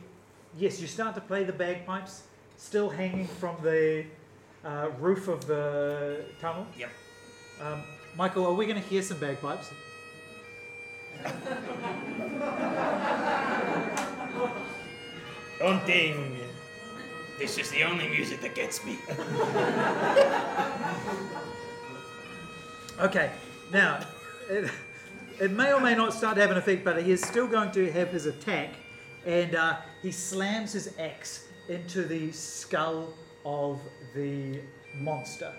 [0.58, 2.22] yes, you start to play the bagpipes,
[2.56, 4.04] still hanging from the
[4.64, 6.66] uh, roof of the tunnel.
[6.78, 6.90] Yep.
[7.62, 7.82] Um,
[8.16, 9.70] Michael, are we going to hear some bagpipes?
[15.60, 16.38] Haunting.
[17.38, 18.98] This is the only music that gets me.
[23.00, 23.30] Okay.
[23.72, 24.00] Now,
[24.50, 24.70] it,
[25.40, 27.70] it may or may not start to have an effect, but he is still going
[27.72, 28.74] to have his attack,
[29.26, 33.14] and uh, he slams his axe into the skull
[33.44, 33.80] of
[34.14, 34.60] the
[34.98, 35.52] monster.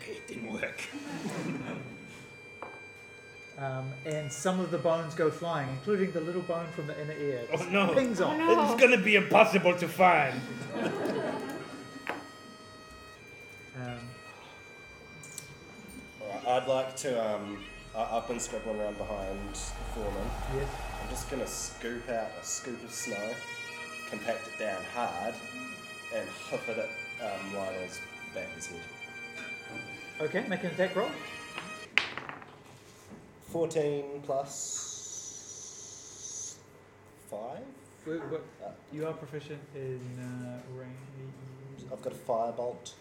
[0.00, 0.80] Okay, it didn't work.
[3.58, 7.14] Um, and some of the bones go flying, including the little bone from the inner
[7.14, 7.40] ear.
[7.54, 7.94] Oh, no.
[7.94, 8.36] Pings off.
[8.36, 8.70] no.
[8.70, 10.38] It's gonna be impossible to find.
[13.78, 13.98] Um,
[16.22, 17.34] Alright, I'd like to.
[17.34, 17.62] Um,
[17.94, 19.58] I- I've been scribbling around behind the
[19.94, 20.30] Foreman.
[20.56, 20.68] yes.
[21.16, 23.34] I'm just gonna scoop out a scoop of snow,
[24.10, 25.32] compact it down hard,
[26.14, 26.90] and hoof it at
[27.24, 27.98] um, Lionel's
[28.34, 28.80] back of his head.
[30.20, 31.08] Okay, make an attack roll.
[33.48, 36.58] 14 plus
[37.30, 37.40] 5?
[38.06, 38.44] Wait, what-
[38.92, 41.86] You are proficient in uh, range.
[41.90, 42.92] I've got a firebolt.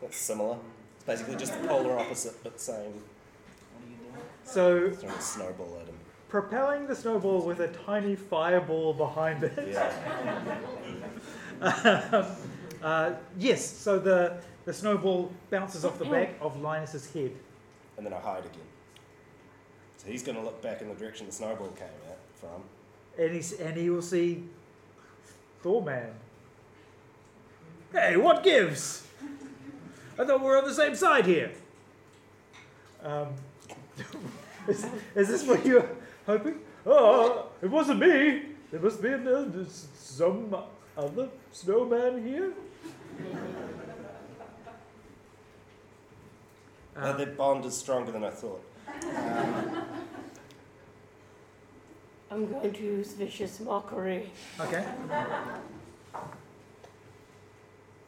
[0.00, 0.56] That's similar.
[0.96, 3.02] It's basically just the polar opposite, but same.
[4.44, 5.89] So, Throwing a snowball at.
[6.30, 9.52] Propelling the snowball with a tiny fireball behind it.
[9.68, 9.92] Yeah.
[12.82, 17.32] uh, yes, so the, the snowball bounces off the back of Linus's head.
[17.96, 18.62] And then I hide again.
[19.98, 22.62] So he's going to look back in the direction the snowball came at from.
[23.18, 24.44] And, he's, and he will see
[25.62, 26.12] Thorman.
[27.92, 29.06] Hey, what gives?
[30.18, 31.50] I thought we were on the same side here.
[33.02, 33.28] Um,
[34.68, 35.88] is, is this what you're
[36.30, 36.60] hoping.
[36.86, 38.42] Oh, it wasn't me.
[38.70, 39.44] There must be uh,
[39.94, 40.54] some
[40.96, 42.52] other snowman here.
[46.96, 48.64] Uh, their bond is stronger than I thought.
[52.30, 54.30] I'm going to use vicious mockery.
[54.60, 54.84] Okay.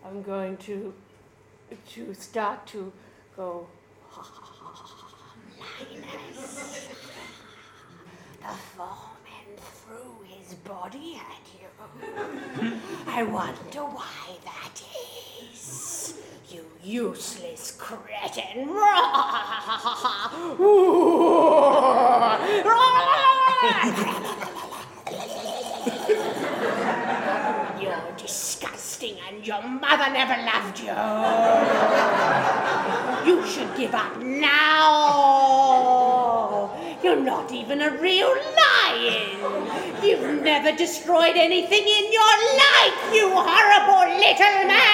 [0.05, 0.95] I'm going to
[1.95, 2.93] to start to
[3.37, 3.67] go.
[5.91, 6.89] Linus,
[8.43, 11.69] the foreman threw his body at you.
[13.07, 14.83] I wonder why that
[15.53, 16.15] is.
[16.51, 18.69] You useless cretin.
[27.81, 30.95] You're disgusting and your mother never loved you.
[33.25, 36.02] You should give up now.
[37.03, 40.05] You're not even a real lion.
[40.05, 44.93] You've never destroyed anything in your life, you horrible little man.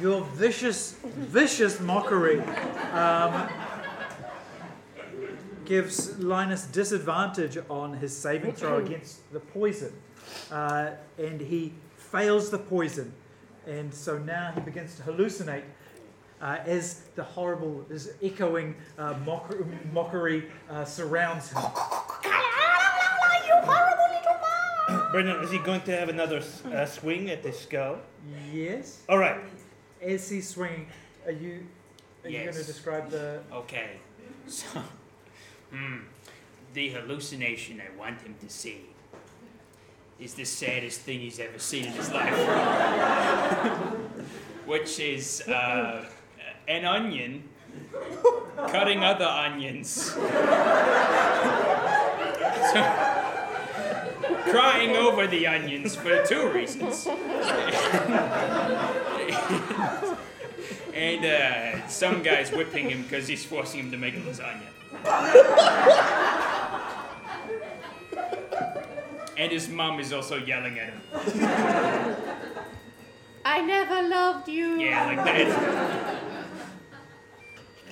[0.00, 2.40] Your vicious, vicious mockery
[2.92, 3.48] um,
[5.66, 9.92] gives Linus disadvantage on his saving throw against the poison.
[10.50, 13.12] Uh, and he fails the poison.
[13.66, 15.64] And so now he begins to hallucinate
[16.40, 19.54] uh, as the horrible, this echoing uh, mock-
[19.92, 21.62] mockery uh, surrounds him.
[21.62, 24.38] You horrible little
[24.88, 25.10] man!
[25.12, 27.98] Brendan, is he going to have another uh, swing at the skull?
[28.52, 29.02] Yes?
[29.08, 29.40] All right.
[30.02, 30.86] As he's swinging,
[31.24, 31.66] are you,
[32.24, 33.40] are you going to describe the.
[33.52, 33.90] Okay.
[34.46, 34.82] So,
[35.70, 35.98] hmm,
[36.74, 38.80] the hallucination I want him to see
[40.18, 42.34] is the saddest thing he's ever seen in his life.
[44.66, 46.04] Which is uh,
[46.66, 47.44] an onion
[48.68, 49.90] cutting other onions.
[49.90, 50.20] So,
[54.50, 57.06] crying over the onions for two reasons.
[60.94, 64.75] and uh, some guy's whipping him because he's forcing him to make lasagna.
[69.36, 71.02] And his mom is also yelling at him.
[73.44, 74.80] I never loved you.
[74.80, 76.22] Yeah, like that.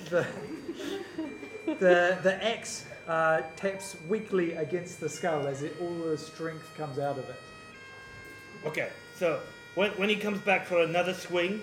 [0.09, 0.25] the
[1.79, 6.99] the the axe uh, taps weakly against the skull as it, all the strength comes
[6.99, 7.35] out of it.
[8.65, 8.89] Okay.
[9.17, 9.39] So
[9.75, 11.61] when, when he comes back for another swing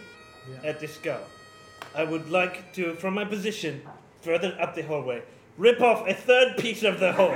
[0.48, 0.70] Yeah.
[0.70, 1.24] at the skull,
[1.94, 3.82] I would like to, from my position
[4.22, 5.22] further up the hallway,
[5.58, 7.34] rip off a third piece of the hole.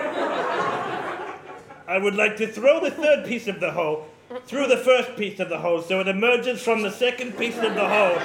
[1.89, 4.07] I would like to throw the third piece of the hole
[4.47, 7.75] through the first piece of the hole so it emerges from the second piece of
[7.75, 8.19] the hole.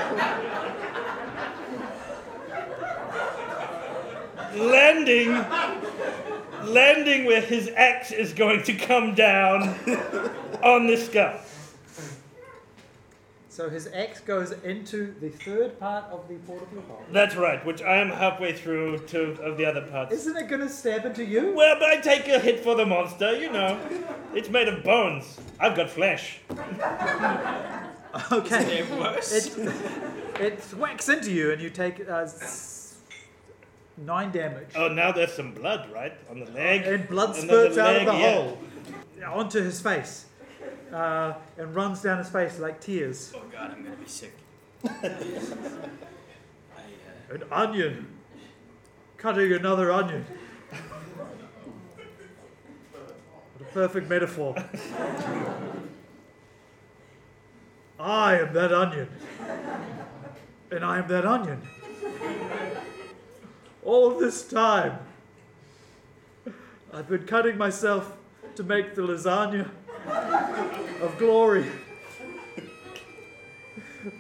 [4.53, 5.31] landing
[6.65, 9.61] landing where his axe is going to come down
[10.63, 11.39] on the skull.
[13.52, 17.03] So his axe goes into the third part of the portable hole.
[17.11, 20.14] That's right, which I am halfway through to of the other parts.
[20.14, 21.52] Isn't it going to stab into you?
[21.53, 23.78] Well, but I take a hit for the monster, you know.
[24.34, 25.38] It's made of bones.
[25.60, 26.40] I've got flesh.
[28.30, 28.80] Okay.
[28.80, 29.32] It worse.
[29.32, 29.73] It,
[30.41, 32.98] it thwacks into you and you take uh, s-
[33.95, 34.68] nine damage.
[34.76, 36.11] Oh, now there's some blood, right?
[36.30, 36.82] On the leg.
[36.86, 38.34] And blood spurts out of the yeah.
[38.34, 38.57] hole
[39.26, 40.26] onto his face
[40.91, 43.34] uh, and runs down his face like tears.
[43.35, 44.34] oh god, I'm gonna be sick.
[44.85, 44.89] I,
[47.30, 48.07] uh, An onion.
[49.18, 50.26] Cutting another onion.
[52.91, 54.55] What a perfect metaphor.
[57.99, 59.07] I am that onion.
[60.72, 61.61] And I am that onion.
[63.84, 64.97] All this time,
[66.91, 68.18] I've been cutting myself
[68.55, 69.69] to make the lasagna
[71.02, 71.65] of glory.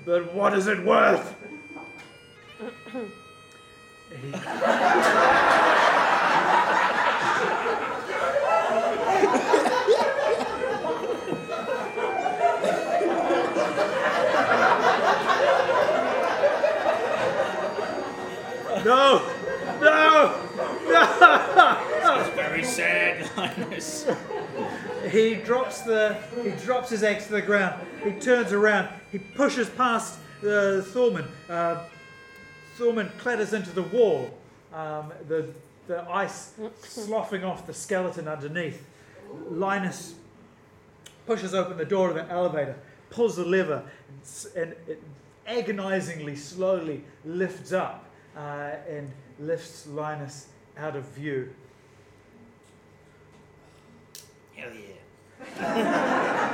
[0.05, 1.35] But what is it worth?
[4.09, 4.31] He-
[18.83, 19.21] no!
[19.81, 20.35] No!
[22.19, 24.05] it's very sad, Linus.
[25.09, 27.81] He drops the he drops his axe to the ground.
[28.03, 28.89] He turns around.
[29.11, 31.25] He pushes past uh, Thorman.
[31.49, 31.83] Uh,
[32.75, 34.37] Thorman clatters into the wall.
[34.73, 35.49] Um, the
[35.87, 38.85] the ice sloughing off the skeleton underneath.
[39.49, 40.15] Linus
[41.25, 42.75] pushes open the door of the elevator,
[43.09, 43.83] pulls the lever,
[44.55, 44.97] and, and
[45.47, 48.05] agonizingly, slowly lifts up
[48.35, 50.47] uh, and lifts Linus
[50.77, 51.53] out of view.
[54.61, 56.07] Hell yeah.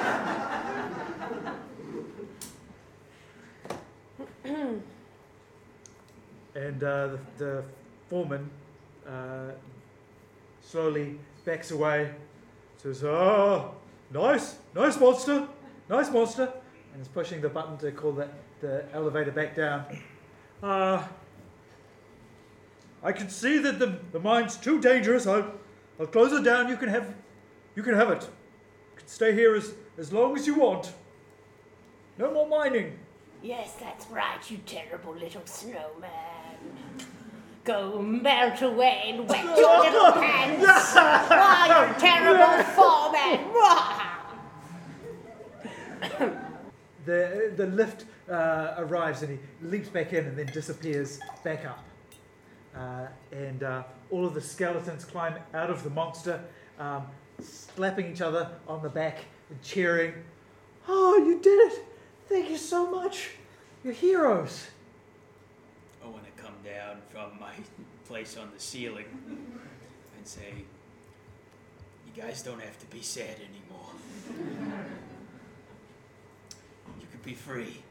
[6.55, 7.63] And uh, the, the
[8.09, 8.49] foreman
[9.07, 9.51] uh,
[10.59, 12.11] slowly backs away,
[12.77, 13.75] says, Oh,
[14.11, 15.47] nice, nice monster,
[15.87, 16.51] nice monster,
[16.93, 18.27] and is pushing the button to call the,
[18.61, 19.85] the elevator back down.
[20.63, 21.03] Uh,
[23.03, 25.27] I can see that the, the mine's too dangerous.
[25.27, 25.53] I'll,
[25.99, 26.69] I'll close it down.
[26.69, 27.13] You can have,
[27.77, 28.23] you can have it.
[28.23, 30.91] You can stay here as, as long as you want.
[32.17, 32.97] No more mining.
[33.43, 36.09] Yes, that's right, you terrible little snowman.
[37.63, 40.65] Go melt away and wet your little pants.
[40.95, 43.45] Oh, you terrible foreman.
[47.05, 51.81] The, the lift uh, arrives and he leaps back in and then disappears back up.
[52.75, 56.43] Uh, and uh, all of the skeletons climb out of the monster,
[56.77, 57.07] um,
[57.41, 59.19] slapping each other on the back
[59.49, 60.13] and cheering.
[60.87, 61.85] Oh, you did it!
[62.27, 63.31] Thank you so much!
[63.83, 64.67] You're heroes!
[66.03, 67.53] I want to come down from my
[68.07, 69.05] place on the ceiling
[70.17, 70.53] and say,
[72.05, 73.91] You guys don't have to be sad anymore.
[76.99, 77.81] You could be free.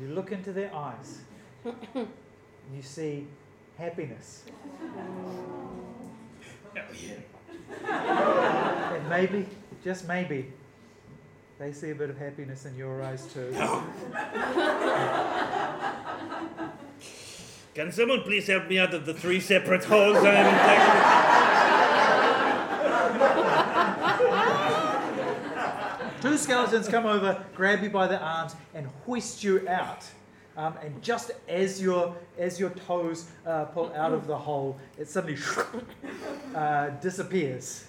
[0.00, 1.20] You look into their eyes
[1.64, 2.08] and
[2.74, 3.26] you see
[3.78, 4.44] happiness.
[4.80, 5.06] Hell
[6.76, 7.14] oh, yeah.
[7.88, 9.46] And maybe,
[9.84, 10.52] just maybe,
[11.58, 13.52] they see a bit of happiness in your eyes too.
[17.74, 20.54] Can someone please help me out of the three separate holes I'm in?
[26.22, 30.04] Two skeletons come over, grab you by the arms, and hoist you out.
[30.56, 35.08] Um, and just as your as your toes uh, pull out of the hole, it
[35.08, 35.38] suddenly
[36.54, 37.86] uh, disappears.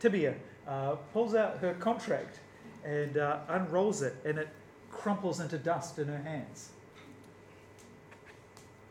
[0.00, 0.34] Tibia
[0.66, 2.40] uh, pulls out her contract
[2.84, 4.48] and uh, unrolls it, and it
[4.90, 6.70] crumples into dust in her hands.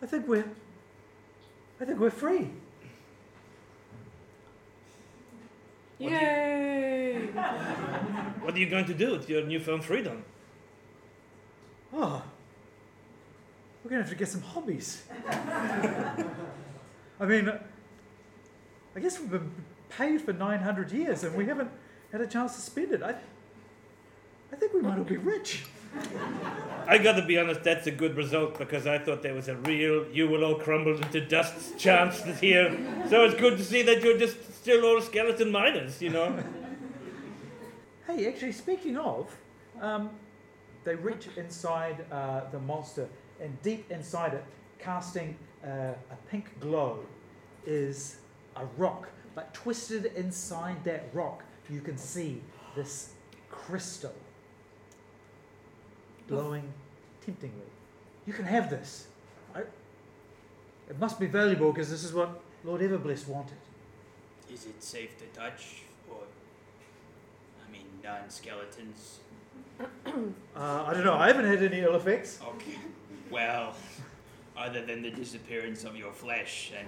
[0.01, 0.49] I think we're
[1.81, 2.49] I think we're free.
[5.97, 7.30] Yay!
[8.43, 10.25] What are you going to do with your newfound freedom?
[11.93, 12.21] Oh,
[13.84, 15.03] we're going to have to get some hobbies.
[17.19, 17.51] I mean,
[18.95, 19.51] I guess we've been
[19.89, 21.69] paid for 900 years and we haven't
[22.11, 23.03] had a chance to spend it.
[23.03, 23.15] I,
[24.51, 25.65] I think we might all be rich.
[26.88, 30.07] I gotta be honest, that's a good result because I thought there was a real
[30.11, 32.76] you will all crumble into dust chance here.
[33.10, 36.43] So it's good to see that you're just still all skeleton miners, you know?
[38.07, 39.34] Hey, actually, speaking of,
[39.80, 40.10] um,
[40.84, 43.07] they reach inside uh, the monster,
[43.44, 44.44] and deep inside it,
[44.80, 46.99] casting uh, a pink glow,
[47.65, 48.18] is
[48.56, 49.10] a rock.
[49.36, 52.41] But twisted inside that rock, you can see
[52.76, 53.11] this
[53.49, 54.14] crystal
[56.28, 56.74] glowing
[57.26, 57.72] temptingly.
[58.26, 59.07] You can have this.
[59.56, 59.61] I,
[60.90, 63.57] it must be valuable because this is what Lord Everbliss wanted.
[64.52, 65.84] Is it safe to touch?
[66.10, 66.20] Or,
[67.68, 69.20] I mean, non skeletons?
[70.06, 71.15] Uh, I don't know.
[71.15, 72.40] I haven't had any ill effects.
[72.48, 72.78] Okay.
[73.31, 73.75] Well,
[74.57, 76.87] other than the disappearance of your flesh, and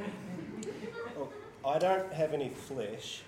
[1.17, 1.29] Oh,
[1.67, 3.21] I don't have any flesh,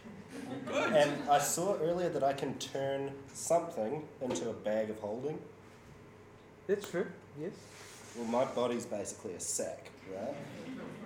[0.66, 0.94] good.
[0.94, 5.40] and I saw earlier that I can turn something into a bag of holding.
[6.68, 7.08] That's true.
[7.40, 7.52] Yes.
[8.16, 10.36] Well, my body's basically a sack, right?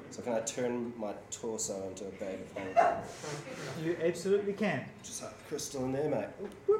[0.09, 3.85] So can I turn my torso into a bag of holding?
[3.85, 4.83] You absolutely can.
[5.03, 6.79] Just like crystal in there, mate.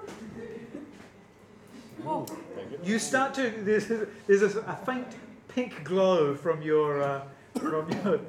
[2.06, 2.26] Oh,
[2.56, 2.80] Very good.
[2.84, 3.88] You start to there's
[4.28, 5.08] there's a, a faint
[5.48, 7.22] pink glow from your uh,
[7.58, 8.20] from your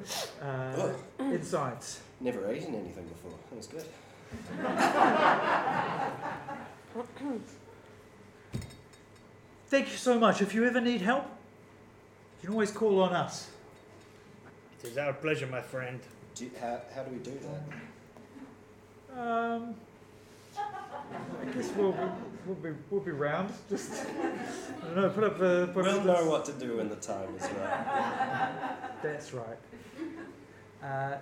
[0.41, 2.01] uh, insides.
[2.19, 3.31] Never eaten anything before.
[3.49, 3.85] That was good.
[9.67, 10.41] Thank you so much.
[10.41, 11.25] If you ever need help,
[12.41, 13.49] you can always call on us.
[14.83, 15.99] It is our pleasure, my friend.
[16.35, 17.39] Do you, how, how do we do
[19.13, 19.19] that?
[19.19, 19.75] Um,
[20.57, 21.95] I guess we'll,
[22.45, 23.53] we'll be we'll be round.
[23.69, 25.09] Just I don't know.
[25.09, 28.75] Put up uh, put We'll up know what to do when the time is right.
[29.03, 29.57] That's right.
[30.83, 31.17] Uh,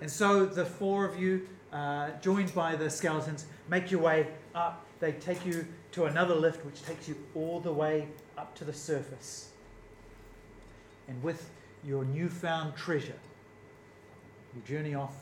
[0.00, 4.84] and so the four of you, uh, joined by the skeletons, make your way up.
[5.00, 8.72] They take you to another lift, which takes you all the way up to the
[8.72, 9.50] surface.
[11.08, 11.50] And with
[11.84, 13.18] your newfound treasure,
[14.54, 15.14] you journey off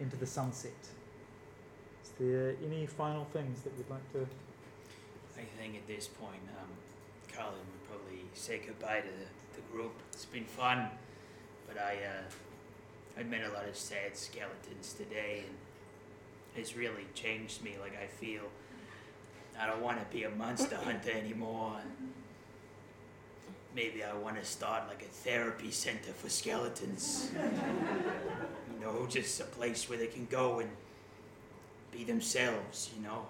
[0.00, 0.72] into the sunset.
[2.02, 4.26] Is there any final things that you'd like to?
[5.38, 6.68] I think at this point, um,
[7.32, 9.92] Colin would probably say goodbye to the, the group.
[10.12, 10.88] It's been fun,
[11.66, 15.56] but I uh, I met a lot of sad skeletons today, and
[16.56, 17.76] it's really changed me.
[17.80, 18.42] Like I feel
[19.60, 21.76] I don't want to be a monster hunter anymore.
[23.76, 27.30] Maybe I want to start like a therapy center for skeletons.
[28.74, 30.70] you know, just a place where they can go and
[31.92, 32.90] be themselves.
[32.96, 33.26] You know,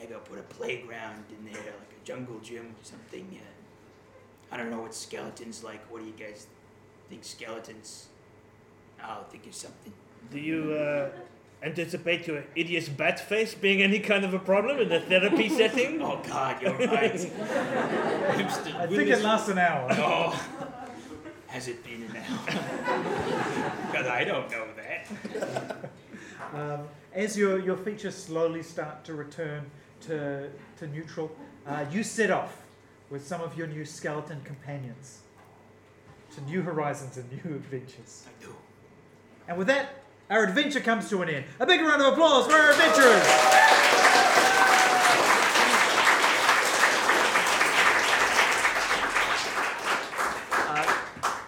[0.00, 3.38] maybe I'll put a playground in there, like a jungle gym or something.
[3.40, 5.80] Uh, I don't know what skeletons like.
[5.90, 6.46] What do you guys
[7.08, 8.08] think skeletons?
[9.02, 9.92] I'll think of something.
[10.30, 11.10] Do you uh,
[11.62, 16.00] anticipate your hideous bat face being any kind of a problem in the therapy setting?
[16.02, 17.14] Oh God, you're right.
[17.40, 19.88] I'm I think it lasts an hour.
[20.00, 20.46] Oh,
[21.46, 23.82] has it been an hour?
[23.90, 25.90] Because I don't know that.
[26.54, 29.68] Um, as your, your features slowly start to return
[30.02, 30.48] to,
[30.78, 31.30] to neutral,
[31.66, 32.62] uh, you set off
[33.10, 35.20] with some of your new skeleton companions
[36.34, 38.26] to new horizons and new adventures.
[38.26, 38.54] I do.
[39.48, 41.44] And with that, our adventure comes to an end.
[41.58, 44.69] A big round of applause for our adventurers!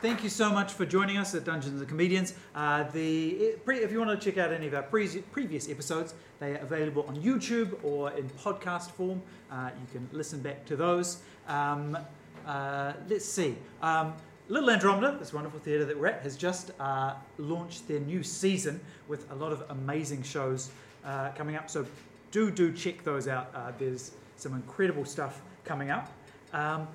[0.02, 2.34] Thank you so much for joining us at Dungeons and Comedians.
[2.56, 6.14] Uh, the pre, if you want to check out any of our pre- previous episodes,
[6.40, 9.22] they are available on YouTube or in podcast form.
[9.48, 11.22] Uh, you can listen back to those.
[11.46, 11.96] Um,
[12.44, 13.54] uh, let's see.
[13.80, 14.14] Um,
[14.48, 18.80] Little Andromeda, this wonderful theatre that we're at, has just uh, launched their new season
[19.06, 20.72] with a lot of amazing shows
[21.04, 21.70] uh, coming up.
[21.70, 21.86] So
[22.32, 23.52] do do check those out.
[23.54, 26.10] Uh, there's some incredible stuff coming up.
[26.52, 26.88] Um,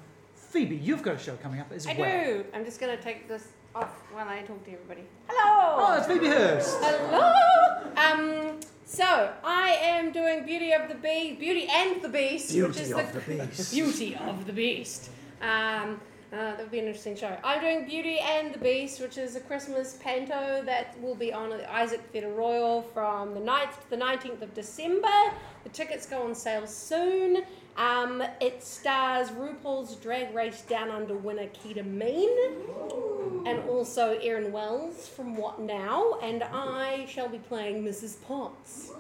[0.49, 2.26] Phoebe, you've got a show coming up as I well.
[2.26, 2.45] do.
[2.53, 5.03] I'm just going to take this off while I talk to everybody.
[5.28, 5.76] Hello.
[5.88, 6.78] Oh, it's Phoebe Hurst.
[6.82, 7.91] Hello.
[7.98, 8.60] Um.
[8.86, 12.91] So I am doing Beauty of the Beast, Beauty and the Beast, which Beauty is
[12.94, 13.74] of the Beast.
[13.74, 15.10] Beauty of the Beast.
[15.41, 15.99] Um.
[16.30, 17.38] Uh, that would be an interesting show.
[17.41, 21.53] I'm doing Beauty and the Beast, which is a Christmas panto that will be on
[21.53, 25.07] at the Isaac Theatre Royal from the 9th to the 19th of December.
[25.64, 27.44] The tickets go on sale soon.
[27.78, 32.30] Um, it stars RuPaul's Drag Race Down Under winner Kita Mean
[33.45, 38.22] and also Erin Wells from What Now, and I shall be playing Mrs.
[38.24, 38.91] Potts.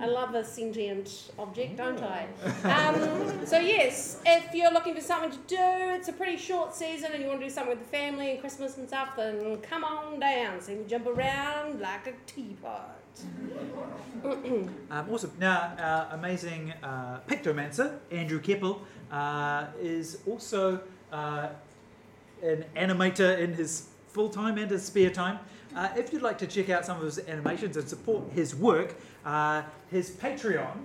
[0.00, 2.26] I love a sentient object, don't I?
[2.64, 7.12] Um, so yes, if you're looking for something to do, it's a pretty short season,
[7.12, 9.84] and you want to do something with the family and Christmas and stuff, then come
[9.84, 10.60] on down.
[10.60, 13.03] See me jump around like a teapot.
[14.24, 15.32] Um, awesome.
[15.38, 20.80] Now, our amazing uh, pictomancer, Andrew Keppel, uh, is also
[21.12, 21.48] uh,
[22.42, 25.38] an animator in his full time and his spare time.
[25.76, 28.94] Uh, if you'd like to check out some of his animations and support his work,
[29.24, 30.76] uh, his Patreon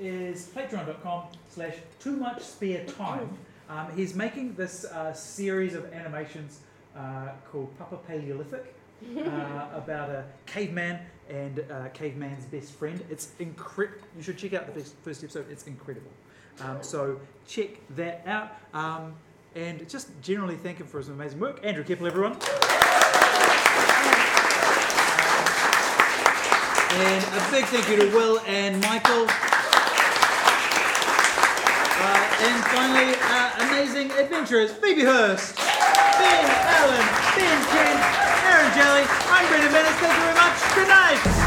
[0.00, 3.28] is patreon.com slash too much spare time.
[3.68, 6.60] Um, he's making this uh, series of animations
[7.50, 8.74] called Papa Paleolithic
[9.74, 11.00] about a caveman
[11.30, 13.04] and uh, caveman's best friend.
[13.10, 14.06] It's incredible.
[14.16, 15.46] You should check out the first, first episode.
[15.50, 16.10] It's incredible.
[16.60, 18.52] Um, so check that out.
[18.72, 19.14] Um,
[19.54, 21.60] and just generally thank him for his amazing work.
[21.64, 22.36] Andrew Keppel, everyone.
[26.98, 29.26] And a big thank you to Will and Michael.
[31.98, 38.35] Uh, and finally, our amazing adventurers, Phoebe Hurst, Ben Allen, Ben Kent,
[38.76, 39.04] Jelly.
[39.08, 39.96] I'm Brendan Menace.
[40.00, 40.74] Thank you very much.
[40.74, 41.45] Good night.